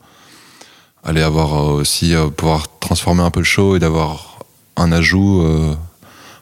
[1.04, 4.38] aller avoir euh, aussi euh, pouvoir transformer un peu le show et d'avoir
[4.76, 5.74] un ajout euh,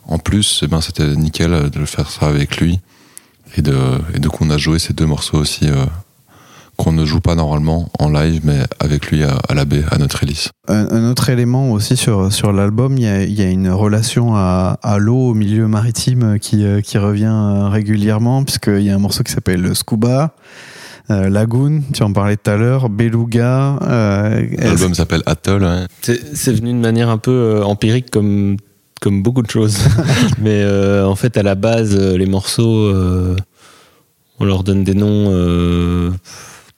[0.07, 2.81] en plus, et ben c'était nickel de le faire ça avec lui.
[3.57, 3.77] Et de
[4.15, 5.69] et donc on a joué ces deux morceaux aussi
[6.79, 9.99] qu'on ne joue pas normalement en live, mais avec lui à, à la baie, à
[9.99, 10.49] notre release.
[10.69, 13.69] Un, un autre élément aussi sur, sur l'album, il y a, il y a une
[13.69, 18.91] relation à, à l'eau, au milieu maritime, qui, euh, qui revient euh, régulièrement, puisqu'il y
[18.91, 20.35] a un morceau qui s'appelle le Scuba,
[21.11, 23.79] euh, Lagoon, tu en parlais tout à l'heure, Beluga.
[23.83, 25.65] euh, L'album s'appelle Atoll.
[25.65, 25.87] ouais.
[26.03, 28.57] C'est c'est venu de manière un peu euh, empirique comme,
[29.01, 29.79] comme beaucoup de choses.
[30.41, 33.35] Mais euh, en fait, à la base, les morceaux, euh,
[34.39, 35.33] on leur donne des noms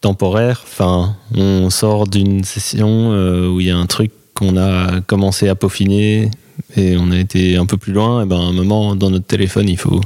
[0.01, 0.63] temporaires.
[0.65, 5.49] Enfin, on sort d'une session euh, où il y a un truc qu'on a commencé
[5.49, 6.31] à peaufiner
[6.77, 8.23] et on a été un peu plus loin.
[8.23, 10.01] Et ben, à un moment, dans notre téléphone, il faut.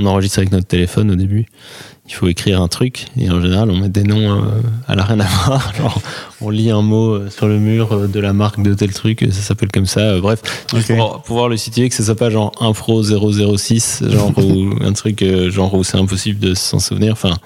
[0.00, 1.46] On enregistre avec notre téléphone au début.
[2.08, 5.02] Il faut écrire un truc et en général, on met des noms euh, à la
[5.02, 5.74] rien à voir.
[5.76, 6.00] Genre,
[6.40, 9.40] on lit un mot euh, sur le mur de la marque de tel truc, ça
[9.40, 10.00] s'appelle comme ça.
[10.00, 14.70] Euh, bref, pour pouvoir le situer, que ce soit pas genre Infro 006, genre ou
[14.80, 17.12] un truc genre où c'est impossible de s'en souvenir.
[17.12, 17.36] Enfin,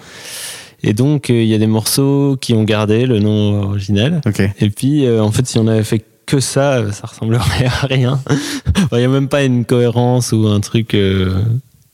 [0.82, 4.20] et donc euh, il y a des morceaux qui ont gardé le nom original.
[4.60, 8.20] Et puis euh, en fait, si on avait fait que ça, ça ressemblerait à rien.
[8.92, 10.94] Il n'y a même pas une cohérence ou un truc.
[10.94, 11.42] euh,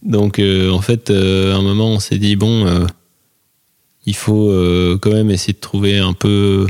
[0.03, 2.67] Donc en fait, à un moment, on s'est dit bon,
[4.07, 4.53] il faut
[5.01, 6.67] quand même essayer de trouver un peu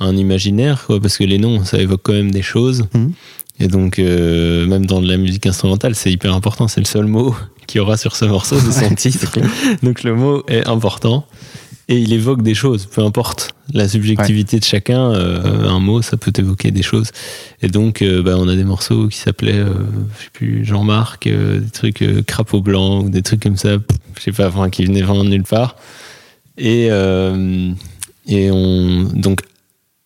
[0.00, 2.84] un imaginaire, quoi, parce que les noms, ça évoque quand même des choses.
[2.94, 3.12] Mhm.
[3.60, 6.66] Et donc, euh, même dans de la musique instrumentale, c'est hyper important.
[6.68, 7.34] C'est le seul mot
[7.66, 9.38] qu'il y aura sur ce morceau, c'est son titre.
[9.82, 11.26] Donc le mot est important.
[11.86, 16.16] Et il évoque des choses, peu importe la subjectivité de chacun, euh, un mot, ça
[16.16, 17.10] peut évoquer des choses.
[17.60, 21.70] Et donc, euh, bah, on a des morceaux qui s'appelaient, je sais plus, Jean-Marc, des
[21.70, 23.76] trucs crapaud blanc, ou des trucs comme ça,
[24.16, 25.76] je sais pas, enfin, qui venaient vraiment de nulle part.
[26.56, 29.40] Et, et on, donc,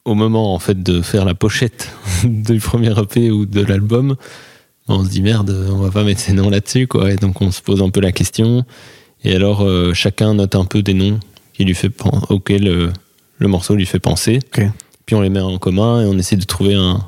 [0.08, 1.92] au moment, en fait, de faire la pochette
[2.24, 4.16] du premier EP ou de l'album,
[4.88, 7.12] on se dit merde, on va pas mettre ces noms là-dessus, quoi.
[7.12, 8.64] Et donc, on se pose un peu la question.
[9.22, 11.20] Et alors, euh, chacun note un peu des noms
[11.52, 11.92] qui lui fait
[12.30, 12.90] auxquels euh,
[13.36, 14.38] le morceau lui fait penser.
[15.04, 17.04] Puis on les met en commun et on essaie de trouver un,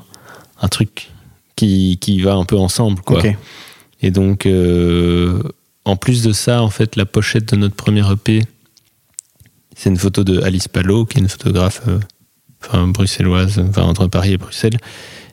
[0.61, 1.09] un truc
[1.55, 3.21] qui, qui va un peu ensemble, quoi.
[4.03, 5.41] Et donc, euh,
[5.85, 8.43] en plus de ça, en fait, la pochette de notre premier EP,
[9.75, 11.81] c'est une photo de Alice Palot, qui est une photographe
[12.67, 14.77] enfin, bruxelloise, enfin, entre Paris et Bruxelles,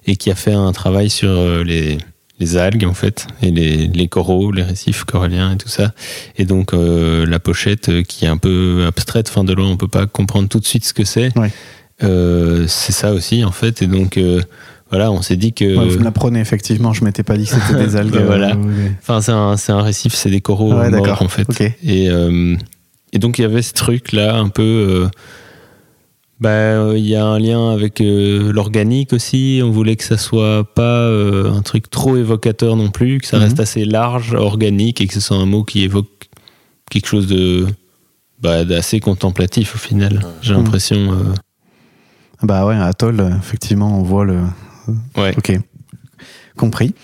[0.07, 1.99] et qui a fait un travail sur euh, les,
[2.39, 5.93] les algues, en fait, et les, les coraux, les récifs coralliens et tout ça.
[6.37, 9.77] Et donc, euh, la pochette, euh, qui est un peu abstraite, fin de loin, on
[9.77, 11.37] peut pas comprendre tout de suite ce que c'est.
[11.37, 11.51] Ouais.
[12.05, 13.83] Euh, c'est ça aussi, en fait.
[13.83, 14.41] Et donc, euh,
[14.91, 15.77] voilà, on s'est dit que.
[15.77, 18.13] Ouais, vous me l'apprenez, effectivement, je m'étais pas dit que c'était des algues.
[18.13, 18.57] Bah, voilà.
[19.03, 21.49] Enfin, c'est un, un récif, c'est des coraux morts en fait.
[21.83, 22.09] Et,
[23.13, 25.09] et donc il y avait ce truc là, un peu.
[26.41, 29.61] Bah, il y a un lien avec euh, l'organique aussi.
[29.65, 33.39] On voulait que ça soit pas euh, un truc trop évocateur non plus, que ça
[33.39, 33.43] Mhm.
[33.45, 36.29] reste assez large, organique et que ce soit un mot qui évoque
[36.91, 37.67] quelque chose de
[38.41, 40.25] bah, d'assez contemplatif au final.
[40.43, 40.63] J'ai Mhm.
[40.63, 41.13] l'impression.
[41.13, 41.35] euh,
[42.45, 44.39] Bah ouais, Atoll, effectivement, on voit le.
[45.17, 45.35] ouais.
[45.37, 45.59] Ok.
[46.57, 46.95] Compris.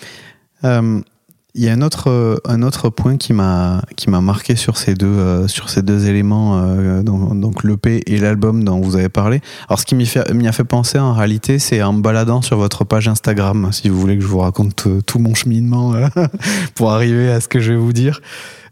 [1.56, 5.06] Il y a un autre, euh, un autre point qui m'a marqué sur ces deux
[5.06, 9.40] euh, sur ces deux éléments euh, donc, l'EP et l'album dont vous avez parlé.
[9.68, 12.82] Alors ce qui m'y a fait penser en réalité, c'est en me baladant sur votre
[12.82, 15.94] page Instagram, si vous voulez que je vous raconte tout mon cheminement
[16.74, 18.20] pour arriver à ce que je vais vous dire.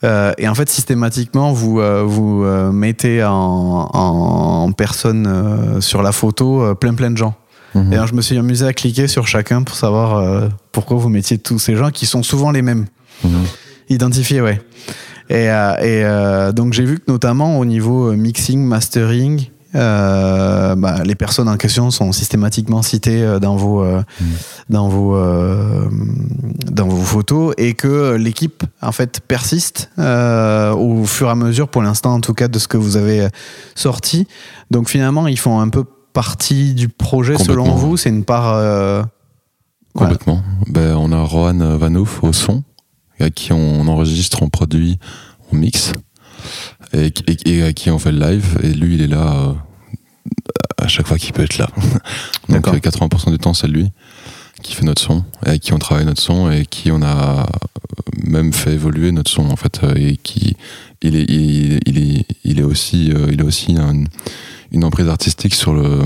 [0.02, 6.94] Et en fait, systématiquement, vous vous mettez en, en personne euh, sur la photo plein
[6.94, 7.36] plein de gens.
[7.74, 7.92] Mhm.
[7.92, 11.08] Et alors, je me suis amusé à cliquer sur chacun pour savoir euh, pourquoi vous
[11.08, 12.86] mettiez tous ces gens qui sont souvent les mêmes.
[13.24, 13.30] Mhm.
[13.88, 14.60] Identifiés, ouais.
[15.30, 21.14] Et, euh, et, euh, donc j'ai vu que notamment au niveau mixing, mastering, bah, les
[21.14, 24.02] personnes en question sont systématiquement citées dans vos, Mm.
[24.68, 25.16] dans vos,
[26.70, 31.82] dans vos photos et que l'équipe en fait persiste au fur et à mesure, pour
[31.82, 33.28] l'instant en tout cas, de ce que vous avez
[33.74, 34.26] sorti.
[34.70, 37.96] Donc finalement, ils font un peu partie du projet selon vous.
[37.96, 38.54] C'est une part.
[38.56, 39.02] euh.
[39.94, 40.42] Complètement.
[40.68, 42.62] Ben, on a Rohan Vanouf au son,
[43.20, 44.98] avec qui on enregistre, on produit,
[45.52, 45.92] on mixe,
[46.94, 48.58] et, et, et à qui on fait le live.
[48.62, 49.52] Et lui, il est là euh,
[50.78, 51.68] à chaque fois qu'il peut être là.
[52.48, 52.74] Donc D'accord.
[52.74, 53.90] euh, 80% du temps, c'est lui
[54.62, 57.46] qui fait notre son, et avec qui on travaille notre son, et qui on a
[58.24, 59.80] même fait évoluer notre son, en fait.
[59.82, 60.56] euh, Et qui,
[61.02, 64.04] il est, il, il est, il est aussi, euh, il a aussi un-
[64.72, 66.00] une emprise artistique sur le.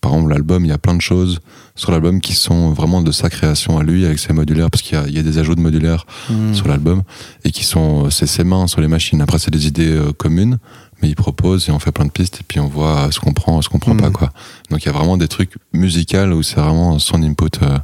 [0.00, 1.40] Par exemple, l'album, il y a plein de choses
[1.74, 4.98] sur l'album qui sont vraiment de sa création à lui avec ses modulaires parce qu'il
[5.08, 6.54] y y a des ajouts de modulaires Hmm.
[6.54, 7.02] sur l'album
[7.44, 10.58] et qui sont c'est ses mains sur les machines après c'est des idées euh, communes
[11.02, 13.32] mais il propose et on fait plein de pistes et puis on voit ce qu'on
[13.32, 14.32] prend ce qu'on prend pas quoi
[14.70, 17.78] donc il y a vraiment des trucs musicaux où c'est vraiment son input euh,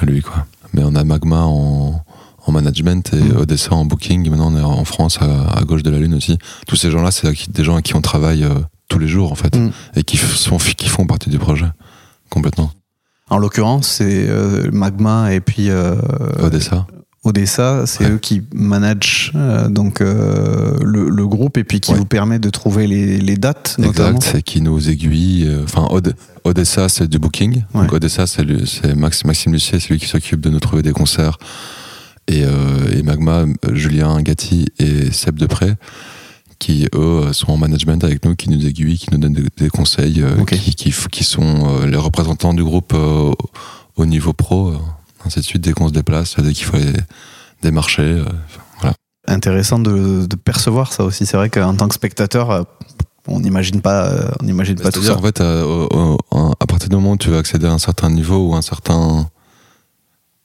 [0.00, 2.02] à lui quoi mais on a Magma en,
[2.46, 3.36] en management et Mm.
[3.38, 6.14] Odessa en booking et maintenant on est en France à, à gauche de la lune
[6.14, 8.54] aussi tous ces gens là c'est des gens à qui on travaille euh,
[8.88, 9.70] tous les jours en fait Mm.
[9.96, 11.66] et qui, f- sont, qui font partie du projet
[12.30, 12.70] complètement
[13.30, 15.94] En l'occurrence, c'est euh, Magma et puis euh,
[16.40, 16.86] Odessa
[17.24, 18.12] Odessa, c'est Ouais.
[18.12, 21.98] eux qui managent euh, donc le, le groupe et puis qui Ouais.
[21.98, 23.76] vous permet de trouver les, les dates.
[23.82, 25.50] Exact, c'est qui nous aiguille.
[25.64, 27.64] Enfin, Od- Odessa, c'est du booking.
[27.74, 27.92] Donc.
[27.92, 31.38] Odessa, c'est Max, Maxime Lucier, c'est lui qui s'occupe de nous trouver des concerts.
[32.28, 32.44] Et,
[32.92, 35.74] et Magma, Julien Gatti et Seb Depré,
[36.58, 39.68] qui eux sont en management avec nous, qui nous aiguillent, qui nous donnent des, des
[39.68, 43.32] conseils, euh, qui, qui, sont euh, les représentants du groupe euh,
[43.96, 44.78] au niveau pro, euh,
[45.24, 46.92] ainsi de suite, dès qu'on se déplace, dès qu'il faut aller
[47.62, 48.02] démarcher.
[48.02, 48.24] euh,
[48.80, 48.94] voilà.
[49.26, 51.26] Intéressant de, de percevoir ça aussi.
[51.26, 52.62] C'est vrai qu'en tant que spectateur, euh,
[53.26, 55.16] on n'imagine pas, euh, on n'imagine pas tout ça.
[55.16, 56.16] en fait, euh,
[56.60, 59.28] à partir du moment où tu veux accéder à un certain niveau ou un certain.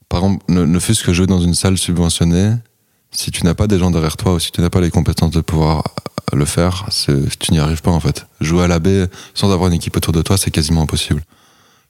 [0.09, 2.51] Par exemple, ne, ne fût-ce que jouer dans une salle subventionnée,
[3.13, 5.31] si tu n'as pas des gens derrière toi ou si tu n'as pas les compétences
[5.31, 5.83] de pouvoir
[6.33, 6.85] le faire,
[7.39, 8.25] tu n'y arrives pas en fait.
[8.41, 11.21] Jouer à la baie sans avoir une équipe autour de toi, c'est quasiment impossible.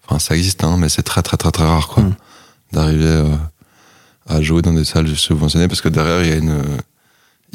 [0.05, 2.03] Enfin, ça existe, hein, mais c'est très très très très rare quoi.
[2.03, 2.15] Mm.
[2.73, 3.35] D'arriver euh,
[4.27, 6.61] à jouer dans des salles subventionnées parce que derrière il y a une.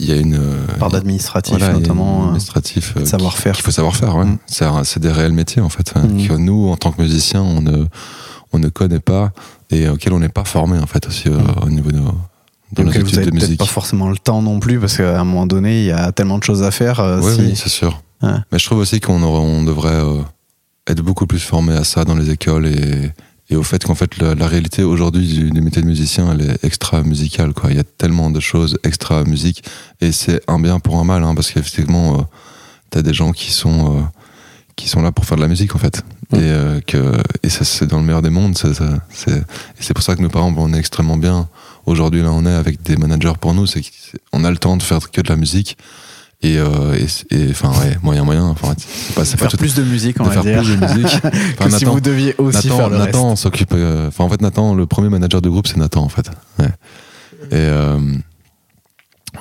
[0.00, 0.34] Il y a une.
[0.34, 2.20] euh, Par d'administratif voilà, notamment.
[2.22, 3.54] euh, administratif euh, savoir-faire.
[3.56, 4.26] qu'il faut savoir faire ouais.
[4.26, 4.38] Mm.
[4.84, 6.28] c'est des réels métiers en fait euh, Mm.
[6.28, 7.84] que nous en tant que musiciens on ne
[8.52, 9.32] on ne connaît pas
[9.70, 12.00] et auxquels on n'est pas formé en fait aussi euh, au niveau de
[12.72, 14.96] dans donc nos vous études avez de musique pas forcément le temps non plus parce
[14.96, 17.00] qu'à un moment donné, il y a tellement de choses à faire.
[17.00, 18.30] euh, si- oui c'est sûr Ouais.
[18.50, 20.20] mais je trouve aussi qu'on on devrait euh,
[20.88, 23.12] être beaucoup plus formé à ça dans les écoles et
[23.50, 26.42] et au fait qu'en fait la, la réalité aujourd'hui du, du métier de musicien elle
[26.50, 29.62] est extra musicale quoi il y a tellement de choses extra musique
[30.02, 32.22] et c'est un bien pour un mal hein, parce qu'effectivement euh,
[32.90, 34.00] t'as des gens qui sont euh,
[34.76, 36.36] qui sont là pour faire de la musique en fait Mm.
[36.36, 38.68] et euh, que et ça c'est dans le meilleur des mondes c'est
[39.32, 39.42] et
[39.80, 41.48] c'est pour ça que nous par exemple on est extrêmement bien
[41.88, 43.82] aujourd'hui là on est avec des managers pour nous c'est
[44.32, 45.76] qu'on a le temps de faire que de la musique
[46.40, 46.96] et euh,
[47.50, 48.72] enfin ouais moyen moyen enfin
[49.24, 50.62] c'est pas pas tout plus de musique, on de va faire dire.
[50.62, 51.20] plus de musique
[51.58, 53.72] que si vous deviez aussi Nathan, faire le Nathan s'occupe.
[53.72, 56.30] euh, en fait, Nathan, le premier manager du groupe, c'est Nathan, en fait.
[56.60, 56.68] Ouais.
[57.50, 57.98] Et euh,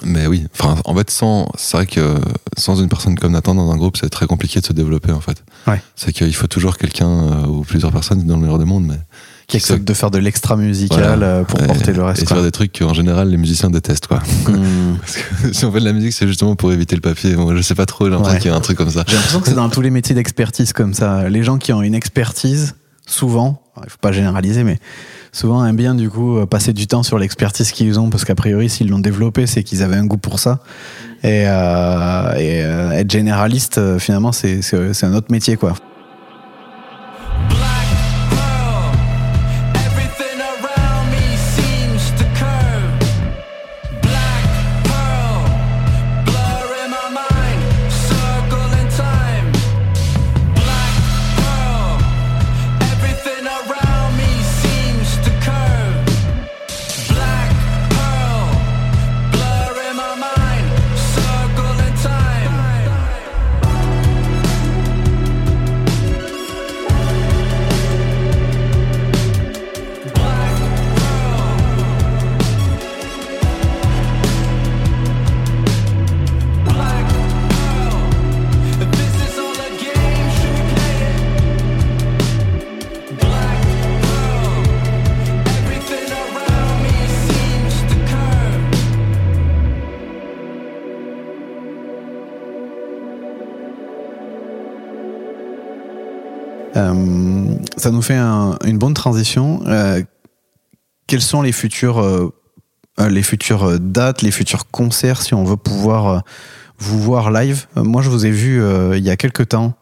[0.04, 2.16] mais oui, enfin, en fait, sans, c'est vrai que
[2.58, 5.22] sans une personne comme Nathan dans un groupe, c'est très compliqué de se développer, en
[5.22, 5.44] fait.
[5.68, 5.82] Ouais.
[5.96, 9.00] C'est qu'il faut toujours quelqu'un ou plusieurs personnes dans le meilleur des mondes, mais
[9.48, 11.26] Qui accepte de faire de l'extra musical Voilà.
[11.26, 12.28] euh, pour et- porter le et reste.
[12.28, 12.46] faire quoi.
[12.46, 14.20] des trucs qu'en général les musiciens détestent, quoi.
[14.46, 14.98] Hmm.
[15.00, 17.34] Parce que si on fait de la musique, c'est justement pour éviter le papier.
[17.38, 18.40] Moi, je sais pas trop, j'ai l'impression Ouais.
[18.42, 19.06] qu'il y a un truc comme ça.
[19.08, 21.30] J'ai l'impression que c'est dans tous les métiers d'expertise comme ça.
[21.30, 24.80] Les gens qui ont une expertise, souvent, il faut pas généraliser, mais
[25.32, 28.70] souvent aiment bien du coup passer du temps sur l'expertise qu'ils ont parce qu'a priori,
[28.70, 30.60] s'ils l'ont développé, c'est qu'ils avaient un goût pour ça.
[31.24, 34.60] Et, euh, et, euh, être généraliste, euh, finalement, c'est
[35.04, 35.74] un autre métier, quoi.
[96.96, 99.62] Euh, ça nous fait un- une bonne transition.
[99.68, 100.02] Euh,
[101.08, 102.34] quelles sont les futures, euh,
[103.00, 106.24] euh, les futures dates, les futurs concerts si on veut pouvoir
[106.80, 107.66] vous voir live?
[107.76, 108.62] Moi, je vous ai vu
[108.96, 109.74] il y a quelques temps.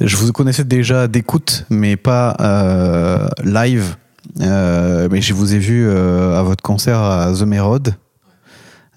[0.00, 2.36] Je vous connaissais déjà d'écoute, mais pas
[3.44, 3.96] live.
[4.40, 7.94] Mais je vous ai vu à votre concert à The Merode,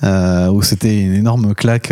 [0.03, 1.91] euh, où c'était une énorme claque.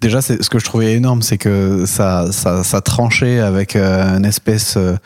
[0.00, 4.24] Déjà, ce que je trouvais énorme, c'est que ça, ça, ça tranchait avec euh, une
[4.24, 4.96] espèce euh,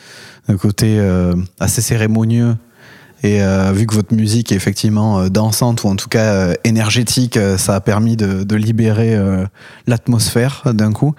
[0.49, 2.57] de côté euh, assez cérémonieux.
[3.23, 7.75] Et euh, vu que votre musique est effectivement dansante ou en tout cas énergétique, ça
[7.75, 9.15] a permis de, de libérer
[9.87, 11.15] l'atmosphère d'un coup.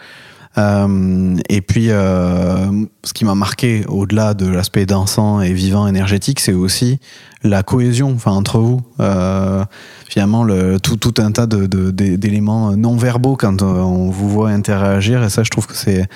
[0.58, 7.00] Et puis, ce qui m'a marqué, au-delà de l'aspect dansant et vivant, énergétique, c'est aussi
[7.44, 8.82] la cohésion enfin, entre vous.
[9.00, 9.64] Euh,
[10.08, 14.10] finalement, le, tout, tout un tas de- de- de- d'éléments non verbaux quand euh, on
[14.10, 15.24] vous voit interagir.
[15.24, 16.08] Et ça, je trouve que c'est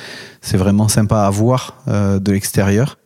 [0.41, 2.97] c'est vraiment sympa à voir euh, de l'extérieur.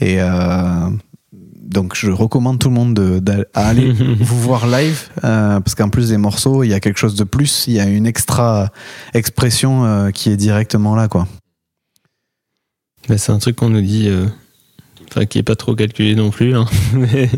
[0.00, 0.90] Et euh,
[1.32, 5.74] donc, je recommande tout le monde de- d'a- à aller vous voir live euh, parce
[5.74, 7.64] qu'en plus des morceaux, il y a quelque chose de plus.
[7.68, 8.68] Il y a une extra
[9.14, 11.26] expression euh, qui est directement là, quoi.
[13.08, 14.26] Bah, c'est un truc qu'on nous dit, euh,
[15.10, 16.66] enfin qui est pas trop calculé non plus, hein.
[16.94, 17.28] mais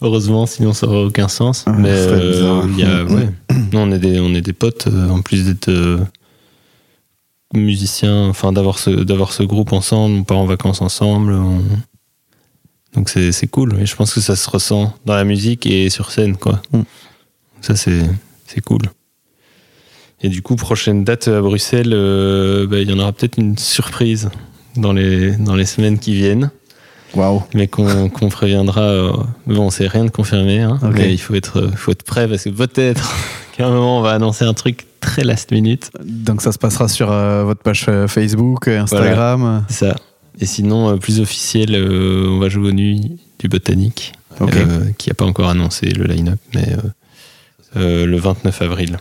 [0.00, 1.64] heureusement, sinon ça aurait aucun sens.
[1.66, 3.28] Ah, mais euh, y a, ouais.
[3.74, 5.98] On est des, on est des potes, euh, en plus d'être euh,
[7.54, 11.32] musiciens, enfin d'avoir ce, d'avoir ce groupe ensemble, on part en vacances ensemble.
[11.32, 11.62] on-
[12.94, 13.78] Donc c'est, c'est cool.
[13.80, 16.62] Et je pense que ça se ressent dans la musique et sur scène, quoi.
[16.72, 16.80] Mm.
[17.60, 18.00] Ça c'est,
[18.46, 18.82] c'est cool.
[20.22, 23.56] Et du coup, prochaine date à Bruxelles, euh, bah, il y en aura peut-être une
[23.56, 24.30] surprise
[24.76, 26.50] dans les, dans les semaines qui viennent,
[27.14, 27.42] Waouh.
[27.54, 28.82] mais qu'on qu'on préviendra.
[28.82, 29.12] euh,
[29.46, 32.44] bon, c'est rien de confirmé, hein, mais il faut être, euh, faut être prêt parce
[32.44, 33.14] que peut-être
[33.56, 35.90] qu'à un moment on va annoncer un truc très last minute.
[36.04, 39.64] Donc, ça se passera sur euh, votre page Facebook, Instagram.
[39.68, 39.96] Ça.
[40.40, 44.12] Et sinon, euh, plus officiel, euh, on va jouer aux nuits du Botanique,
[44.98, 46.76] qui n'a pas encore annoncé le line-up, mais
[47.74, 48.98] le 29 avril.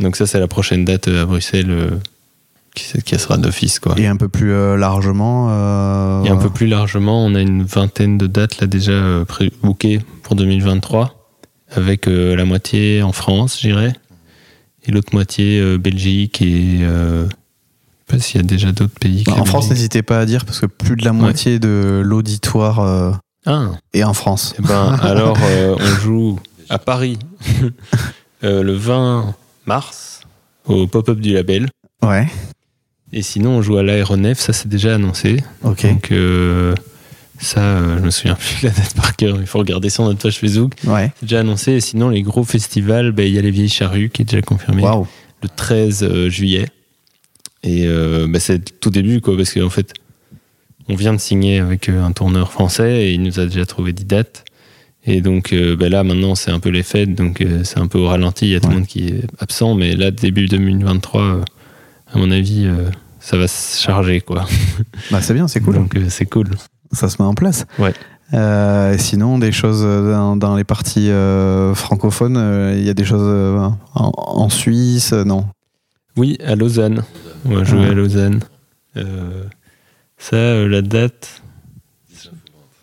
[0.00, 2.00] Donc ça, c'est la prochaine date à Bruxelles
[2.74, 3.94] qui, qui sera d'office, quoi.
[3.98, 5.48] Et un peu plus euh, largement.
[5.50, 9.24] euh, Et un peu plus largement, on a une vingtaine de dates là déjà euh,
[9.62, 11.14] bookées pour 2023,
[11.74, 13.92] avec euh, la moitié en France, j'irais,
[14.84, 17.28] et l'autre moitié euh, Belgique et euh, je
[18.14, 19.24] sais pas s'il y a déjà d'autres pays.
[19.28, 23.12] En France, n'hésitez pas à dire parce que plus de la moitié de l'auditoire euh,
[23.46, 24.54] Ah, est en France.
[24.58, 27.18] eh ben alors euh, on joue à Paris
[28.44, 29.34] euh, le 20
[29.66, 30.20] mars
[30.66, 31.68] au pop-up du label.
[32.02, 32.26] Ouais.
[33.12, 35.42] Et sinon, on joue à l'aéronef, ça c'est déjà annoncé.
[35.62, 35.86] Ok.
[35.86, 36.74] Donc euh,
[37.38, 40.04] ça, euh, je me souviens plus de la date par cœur, il faut regarder sur
[40.04, 40.72] notre page Facebook.
[40.84, 41.12] Ouais.
[41.16, 41.72] C'est déjà annoncé.
[41.72, 44.40] Et sinon, les gros festivals, ben, il y a les Vieilles Charrues qui est déjà
[44.42, 45.06] confirmé Waouh.
[45.42, 46.68] le 13 euh, juillet.
[47.64, 49.92] Et ben, c'est tout début, quoi, parce qu'en fait,
[50.88, 54.04] on vient de signer avec un tourneur français et il nous a déjà trouvé 10
[54.04, 54.44] dates.
[55.06, 57.86] Et donc euh, ben là, maintenant, c'est un peu les fêtes, donc euh, c'est un
[57.86, 58.46] peu au ralenti.
[58.46, 58.72] Il y a tout Ouais.
[58.74, 61.40] le monde qui est absent, mais là, début 2023, euh,
[62.12, 62.66] à mon avis,
[63.22, 64.44] ça va se charger, quoi.
[65.10, 65.74] Bah, c'est bien, c'est cool.
[65.76, 66.48] Donc euh, c'est cool.
[66.92, 67.64] Ça se met en place.
[67.78, 67.94] Ouais.
[68.34, 73.04] Euh, sinon, des choses dans, dans les parties euh, francophones, euh, il y a des
[73.04, 75.46] choses euh, en, en Suisse, euh, non
[76.16, 77.02] Oui, à Lausanne.
[77.44, 77.90] On va jouer Ah.
[77.90, 78.40] à Lausanne.
[78.96, 79.44] Euh,
[80.18, 81.41] ça, euh, la date.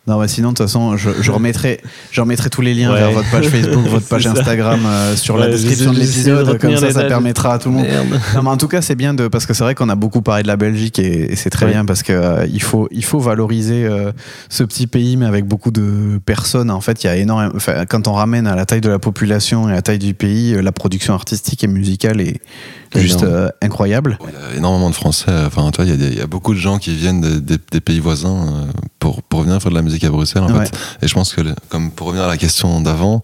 [0.10, 1.80] Non, mais sinon, de toute façon, je, je remettrai,
[2.12, 3.00] je remettrai tous les liens Ouais.
[3.00, 4.26] vers votre page Facebook, votre page.
[4.28, 6.58] Instagram euh, sur la description de l'épisode.
[6.60, 7.86] Comme ça, ça permettra à tout le monde.
[8.36, 10.22] Non, mais en tout cas, c'est bien de parce que c'est vrai qu'on a beaucoup
[10.22, 11.72] parlé de la Belgique et, et c'est très Ouais.
[11.74, 14.12] bien parce que euh, il faut il faut valoriser euh,
[14.50, 16.72] ce petit pays, mais avec beaucoup de personnes.
[16.72, 17.52] En fait, il y a énormément.
[17.56, 20.14] Enfin, quand on ramène à la taille de la population et à la taille du
[20.16, 22.40] pays, la production artistique et musicale est
[22.96, 24.18] juste euh, incroyable.
[24.28, 25.32] Il y a énormément de Français.
[25.46, 27.40] Enfin, toi, il y, a des- il y a beaucoup de gens qui viennent des,
[27.42, 30.44] des- des pays voisins pour, pour venir faire de la musique à Bruxelles.
[30.44, 30.66] En Ouais.
[30.66, 30.78] fait.
[31.02, 33.22] Et je pense que, comme pour revenir à la question d'avant,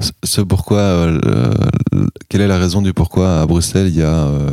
[0.00, 1.20] ce- ce pourquoi, euh,
[1.92, 4.50] le- quelle est la raison du pourquoi à Bruxelles il y a euh,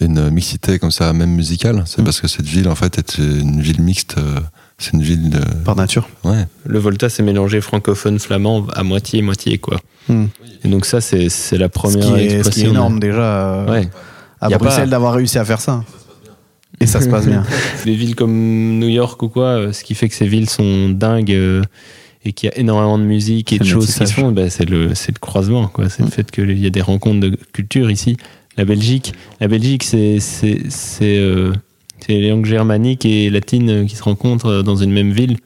[0.00, 1.84] une mixité comme ça, même musicale?
[1.86, 2.04] C'est Mm.
[2.04, 4.16] parce que cette ville, en fait, est une ville mixte.
[4.18, 4.40] euh,
[4.78, 5.40] c'est une ville de.
[5.64, 6.08] Par nature.
[6.24, 6.46] Ouais.
[6.66, 9.78] Le Volta, c'est mélangé francophone-flamand à moitié-moitié, quoi.
[10.08, 10.26] Hmm.
[10.64, 12.70] Et donc ça, c'est la Ce première qui, est, ce qui est expression.
[12.70, 13.88] énorme déjà Ouais.
[14.40, 15.84] à Y Bruxelles pas- d'avoir réussi à faire ça.
[16.80, 17.44] Et ça se passe bien.
[17.84, 20.88] Des villes comme New York ou quoi, euh, ce qui fait que ces villes sont
[20.90, 21.62] dingues euh,
[22.24, 24.68] et qu'il y a énormément de musique et de choses qui se font, bah, c'est
[24.68, 25.88] le, le croisement, quoi.
[25.88, 26.06] C'est Mm.
[26.06, 28.16] le fait qu'il y a des rencontres de culture ici.
[28.56, 30.18] La Belgique, la Belgique, c'est
[31.02, 31.52] euh,
[32.08, 35.36] les langues germaniques et latines euh, qui se rencontrent dans une même ville.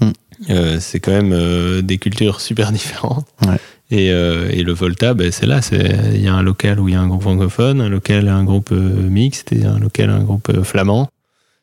[0.00, 0.10] Mm.
[0.50, 3.26] Euh, c'est quand même euh, des cultures super différentes.
[3.46, 3.56] Ouais.
[3.90, 5.60] Et, euh, et le Volta, ben, c'est là.
[5.72, 8.44] Il y a un local où il y a un groupe francophone, un local, un
[8.44, 11.08] groupe euh, mixte et un local, un groupe euh, flamand.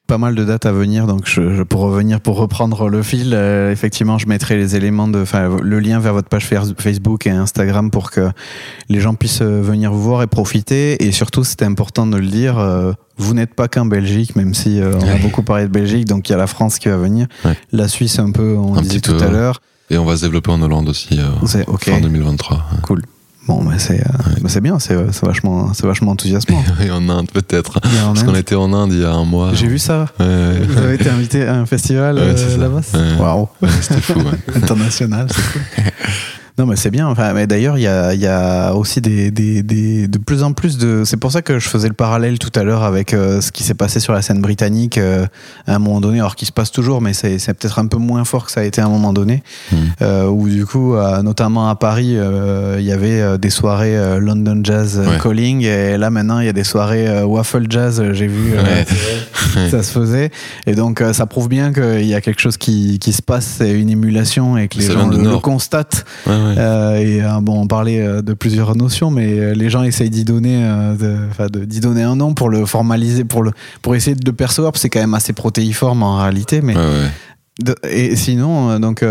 [0.08, 3.32] pas mal de dates à venir, donc je, je- pour revenir, pour reprendre le fil,
[3.34, 6.46] euh, effectivement, je mettrai les éléments de, enfin, le lien vers votre page
[6.78, 8.30] Facebook et Instagram pour que
[8.90, 11.04] les gens puissent venir vous voir et profiter.
[11.06, 14.80] Et surtout, c'était important de le dire, euh, vous n'êtes pas qu'en Belgique, même si
[14.82, 16.98] euh, on a beaucoup parlé de Belgique, donc il y a la France qui va
[16.98, 17.54] venir, Ouais.
[17.72, 19.34] la Suisse un peu, on Un disait tout peu, à ouais.
[19.90, 21.86] Et on va se développer en Hollande aussi euh, C'est ok.
[21.86, 22.58] fin 2023.
[22.90, 22.98] ouais.
[23.48, 24.04] Bon, bah, c'est euh,
[24.42, 26.64] bah, c'est bien, c'est c'est vachement, c'est vachement enthousiasmant.
[26.84, 27.80] Et en Inde peut-être.
[27.80, 29.52] Parce qu'on était en Inde il y a un mois.
[29.54, 30.08] J'ai vu ça.
[30.20, 30.60] Ouais, ouais.
[30.68, 33.22] Vous avez été invité à un festival Ouais, euh, là-bas Ouais.
[33.22, 34.14] Waouh Ouais, C'était fou.
[34.20, 34.56] ouais.
[34.56, 35.62] International, c'est cool.
[36.58, 37.08] Non, mais c'est bien.
[37.08, 40.42] Enfin, mais d'ailleurs, il y a, il y a aussi des, des, des- de plus
[40.42, 41.04] en plus de.
[41.06, 43.64] C'est pour ça que je faisais le parallèle tout à l'heure avec euh, ce qui
[43.64, 45.26] s'est passé sur la scène britannique euh,
[45.68, 47.98] à un moment donné, alors qui se passe toujours, mais c'est c'est peut-être un peu
[47.98, 49.44] moins fort que ça a été à un moment donné.
[49.72, 49.76] Mm.
[50.02, 53.98] Euh, où du coup, euh, notamment à Paris, euh, il y avait euh, des soirées
[53.98, 55.18] euh, London Jazz Ouais.
[55.22, 58.02] Calling, et là maintenant, il y a des soirées euh, Waffle Jazz.
[58.14, 58.54] J'ai vu.
[58.56, 58.84] euh,
[59.56, 59.70] Ouais.
[59.70, 60.32] ça se faisait.
[60.66, 63.46] Et donc, euh, ça prouve bien qu'il y a quelque chose qui, qui se passe,
[63.60, 66.04] c'est une émulation et que les Ça gens le, constatent.
[66.28, 66.56] Ouais, ouais.
[66.58, 70.24] Euh, et euh, bon, on parlait euh, de plusieurs notions, mais les gens essayent d'y
[70.26, 70.58] donner,
[71.00, 74.72] de- d'y donner un nom pour le formaliser, pour, le, pour essayer de le percevoir,
[74.72, 76.62] parce que c'est quand même assez protéiforme en réalité.
[76.62, 77.10] Mais Ouais, ouais.
[77.64, 79.04] de- et sinon, donc,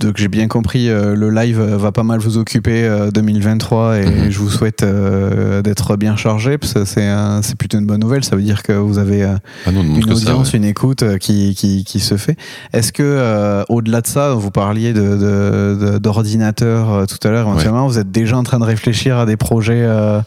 [0.00, 3.98] donc j'ai bien compris, euh, le live euh, va pas mal vous occuper euh, 2023
[3.98, 4.30] et Mhm.
[4.30, 8.24] je vous souhaite euh, d'être bien chargé parce que c'est plutôt une bonne nouvelle.
[8.24, 9.36] Ça veut dire que vous avez euh,
[9.66, 10.58] Ah non, une ça, audience, ouais.
[10.58, 12.36] une écoute euh, qui, qui, qui se fait.
[12.72, 17.30] Est-ce que euh, au-delà de ça, vous parliez de, de- de- d'ordinateur euh, tout à
[17.30, 20.20] l'heure, éventuellement, vous êtes déjà en train de réfléchir à des projets euh,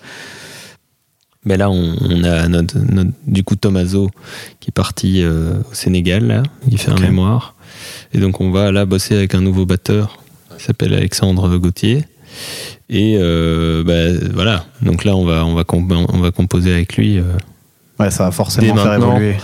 [1.45, 4.09] Mais là, on, on a notre, notre- du coup Tomaso
[4.59, 7.55] qui est parti euh, au Sénégal, là, qui fait un mémoire.
[8.13, 10.19] Et donc, on va là bosser avec un nouveau batteur
[10.57, 12.05] qui s'appelle Alexandre Gauthier.
[12.89, 14.65] Et euh, bah, voilà.
[14.81, 17.17] Donc là, on va, on va, on va composer avec lui.
[17.17, 17.23] euh,
[17.99, 19.35] Ouais, ça va forcément faire évoluer.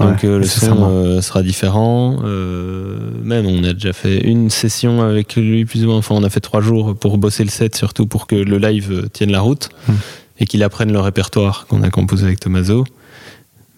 [0.00, 2.16] Donc Ouais, euh, le son sera différent.
[2.22, 5.96] Même on a déjà fait une session avec lui plus ou moins.
[5.98, 9.08] Enfin on a fait trois jours pour bosser le set surtout pour que le live
[9.12, 9.92] tienne la route Hmm.
[10.38, 12.84] et qu'il apprenne le répertoire qu'on a composé avec Tomaso.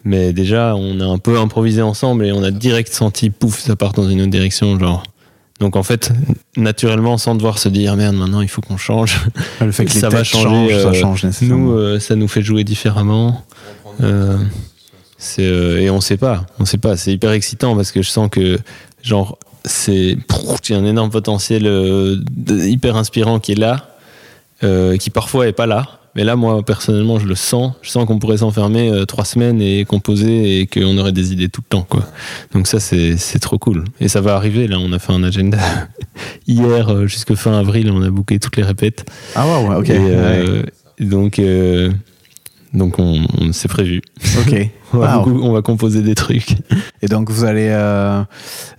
[0.04, 3.76] Mais déjà on a un peu improvisé ensemble et on a direct senti pouf ça
[3.76, 5.02] part dans une autre direction genre.
[5.58, 6.10] Donc en fait
[6.56, 9.20] naturellement sans devoir se dire merde maintenant il faut qu'on change.
[9.60, 11.26] le fait que les ça va têtes changer, changent, ça euh, change.
[11.42, 13.44] Nous, euh, ça nous fait jouer différemment.
[14.00, 14.38] Euh,
[15.18, 16.96] c'est euh, et on sait pas, on sait pas.
[16.96, 18.58] C'est hyper excitant parce que je sens que
[19.02, 21.66] genre c'est il y a un énorme potentiel
[22.48, 23.90] hyper inspirant qui est là,
[24.98, 25.99] qui parfois est pas là.
[26.16, 27.72] Mais là, moi personnellement, je le sens.
[27.82, 31.48] Je sens qu'on pourrait s'enfermer euh, trois semaines et composer et qu'on aurait des idées
[31.48, 32.04] tout le temps, quoi.
[32.52, 33.84] Donc ça, c'est trop cool.
[34.00, 34.66] Et ça va arriver.
[34.66, 35.58] Là, on a fait un agenda
[36.48, 37.90] hier euh, jusqu'à fin avril.
[37.92, 39.08] On a booké toutes les répètes.
[39.36, 39.90] Ah ouais, ouais, ok.
[39.90, 40.08] Et, ouais.
[40.16, 40.62] euh,
[40.98, 41.90] donc, euh,
[42.74, 44.02] donc on, on- c'est prévu.
[44.46, 44.68] ok.
[44.94, 46.56] On va, beaucoup- on va composer des trucs.
[47.02, 48.22] Et donc vous allez euh,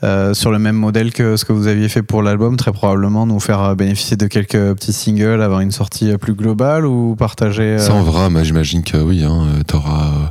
[0.03, 3.25] euh, sur le même modèle que ce que vous aviez fait pour l'album, très probablement
[3.25, 7.63] nous faire euh, bénéficier de quelques petits singles, avoir une sortie plus globale ou partager.
[7.63, 10.27] euh, Ça en vrai, mais j'imagine que oui, hein, t'auras, euh,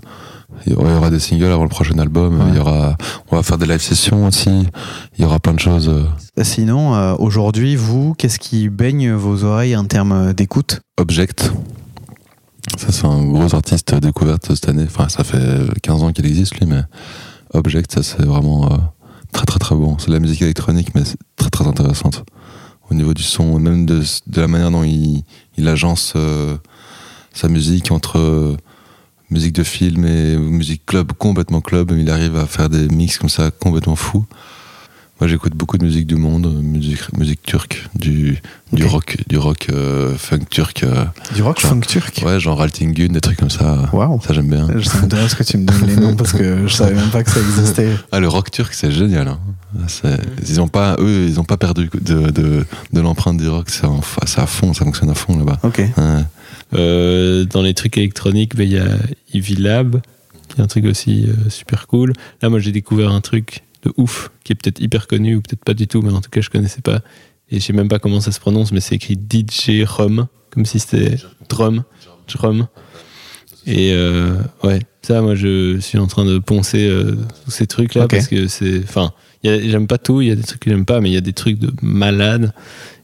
[0.67, 2.39] il y aura- des singles avant le prochain album.
[2.41, 2.47] Ouais.
[2.51, 2.97] Il y aura,
[3.31, 4.51] on va faire des live sessions aussi.
[5.17, 5.91] Il y aura plein de choses.
[6.43, 10.81] Sinon, aujourd'hui, vous, qu'est-ce qui baigne vos oreilles en termes d'écoute?
[10.99, 11.51] Object.
[12.79, 14.85] Ça, c'est un gros artiste découverte cette année.
[14.87, 16.83] Enfin, ça fait 15 ans qu'il existe, lui, mais
[17.53, 18.77] Object, ça, c'est vraiment euh,
[19.33, 19.99] très, très, très bon.
[19.99, 22.25] C'est de la musique électronique, mais c'est très, très intéressante.
[22.91, 24.03] Au niveau du son, même de,
[24.37, 25.25] la manière dont il,
[25.57, 26.57] il agence euh,
[27.33, 28.57] sa musique entre euh,
[29.31, 31.93] musique de film et musique club, complètement club.
[31.97, 34.25] Il arrive à faire des mix comme ça, complètement fous.
[35.21, 38.41] Moi, j'écoute beaucoup de musique du monde, musique, musique turque, du,
[38.73, 40.83] du rock, du rock euh, funk turc.
[40.83, 41.05] euh,
[41.35, 42.23] Du rock Genre- funk turc?
[42.25, 43.91] Ouais, genre Altingun, des trucs comme ça.
[43.93, 44.67] Waouh Ça, j'aime bien.
[44.83, 47.31] Ça m'intéresse que tu me donnes les noms parce que je savais même pas que
[47.31, 47.91] ça existait.
[48.13, 49.29] Ah, le rock turc, c'est génial.
[49.29, 49.39] hein.
[49.89, 50.19] C'est-
[50.49, 53.69] Ils ont pas, eux, ils ont pas perdu de, de, de l'empreinte du rock.
[53.69, 53.85] C'est
[54.41, 55.59] à fond, ça fonctionne à fond là-bas.
[55.65, 55.79] Ok.
[55.99, 56.25] Ouais.
[56.73, 58.87] Euh, dans les trucs électroniques, ben, il y a
[59.35, 60.01] Ivy Lab,
[60.49, 62.15] qui est un truc aussi euh, super cool.
[62.41, 65.65] Là, moi, j'ai découvert un truc de ouf, qui est peut-être hyper connu ou peut-être
[65.65, 67.01] pas du tout, mais en tout cas, je connaissais pas.
[67.51, 70.65] Et je sais même pas comment ça se prononce, mais c'est écrit DJ Rum, comme
[70.65, 71.17] si c'était
[71.49, 71.85] drum,
[72.29, 72.69] drum.
[73.67, 78.09] Et euh, ouais, ça, moi, je suis en train de poncer euh, tous ces trucs-là
[78.09, 78.83] parce que c'est.
[78.83, 79.13] Enfin,
[79.43, 81.23] j'aime pas tout, il y a des trucs que j'aime pas, mais il y a
[81.23, 82.53] des trucs de malade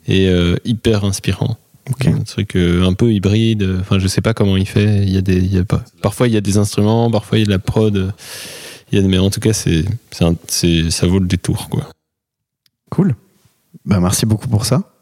[0.06, 1.58] et euh, hyper inspirants.
[1.90, 2.06] Ok.
[2.06, 3.76] Un truc un peu hybride.
[3.80, 5.02] Enfin, je sais pas comment il fait.
[5.02, 5.84] Il y a des, il y a pas.
[6.02, 8.12] Parfois, il y a des instruments, parfois il y a de la prod.
[8.92, 11.68] Il y a, mais en tout cas, c'est, c'est, un- c'est- ça vaut le détour,
[11.68, 11.88] quoi.
[12.90, 13.14] Cool.
[13.84, 14.92] Bah, merci beaucoup pour ça.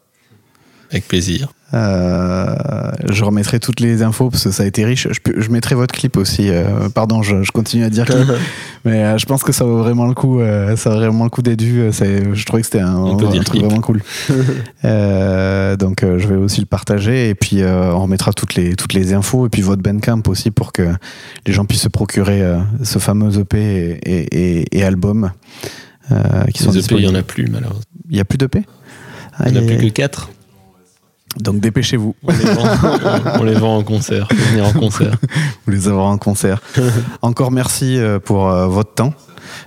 [0.90, 1.52] Avec plaisir.
[1.74, 2.54] Euh,
[3.10, 5.08] je remettrai toutes les infos parce que ça a été riche.
[5.36, 6.48] Je, mettrai votre clip aussi.
[6.48, 8.28] euh, pardon, je, je continue à dire clip,
[8.84, 10.40] mais euh, je pense que ça vaut vraiment le coup.
[10.40, 11.90] euh, ça vaut vraiment le coup d'être vu.
[11.92, 14.02] Je trouvais que c'était un, truc vraiment cool.
[14.84, 18.76] Euh, donc, euh, je vais aussi le partager et puis euh, on remettra toutes les
[18.76, 20.82] toutes les infos et puis votre Bandcamp aussi pour que
[21.46, 25.30] les gens puissent se procurer euh, ce fameux EP et, et, et- et album.
[26.12, 27.80] euh, qui sont Les EP, il n'y en a plus, malheureusement.
[28.10, 28.62] Il y a plus d'EP
[29.46, 30.30] Il n'y en a plus que 4.
[31.38, 32.14] Donc dépêchez-vous.
[32.22, 32.64] On les vend,
[33.40, 34.28] on les vend en concert.
[34.30, 35.14] Venir en concert.
[35.66, 36.60] vous les avoir en concert.
[37.22, 39.14] Encore merci euh, pour euh, votre temps.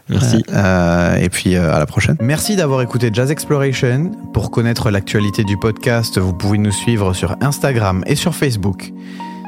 [0.09, 0.43] Merci.
[0.53, 2.17] Euh, et puis euh, à la prochaine.
[2.21, 4.11] Merci d'avoir écouté Jazz Exploration.
[4.33, 8.93] Pour connaître l'actualité du podcast, vous pouvez nous suivre sur Instagram et sur Facebook.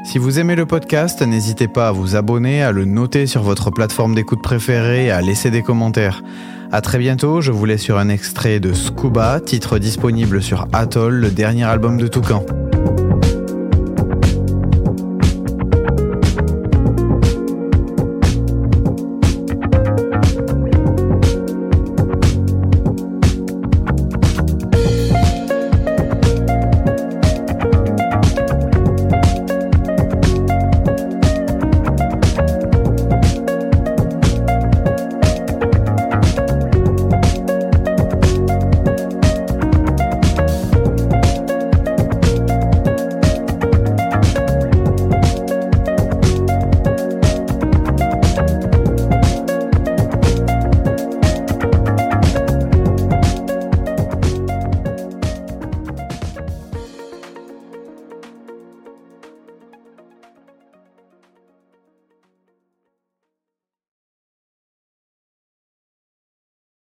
[0.04, 3.70] Si vous aimez le podcast, n'hésitez pas à vous abonner, à le noter sur votre
[3.70, 6.22] plateforme d'écoute préférée et à laisser des commentaires.
[6.72, 11.14] À très bientôt, je vous laisse sur un extrait de Scuba, titre disponible sur Atoll,
[11.14, 12.44] le dernier album de Toucan.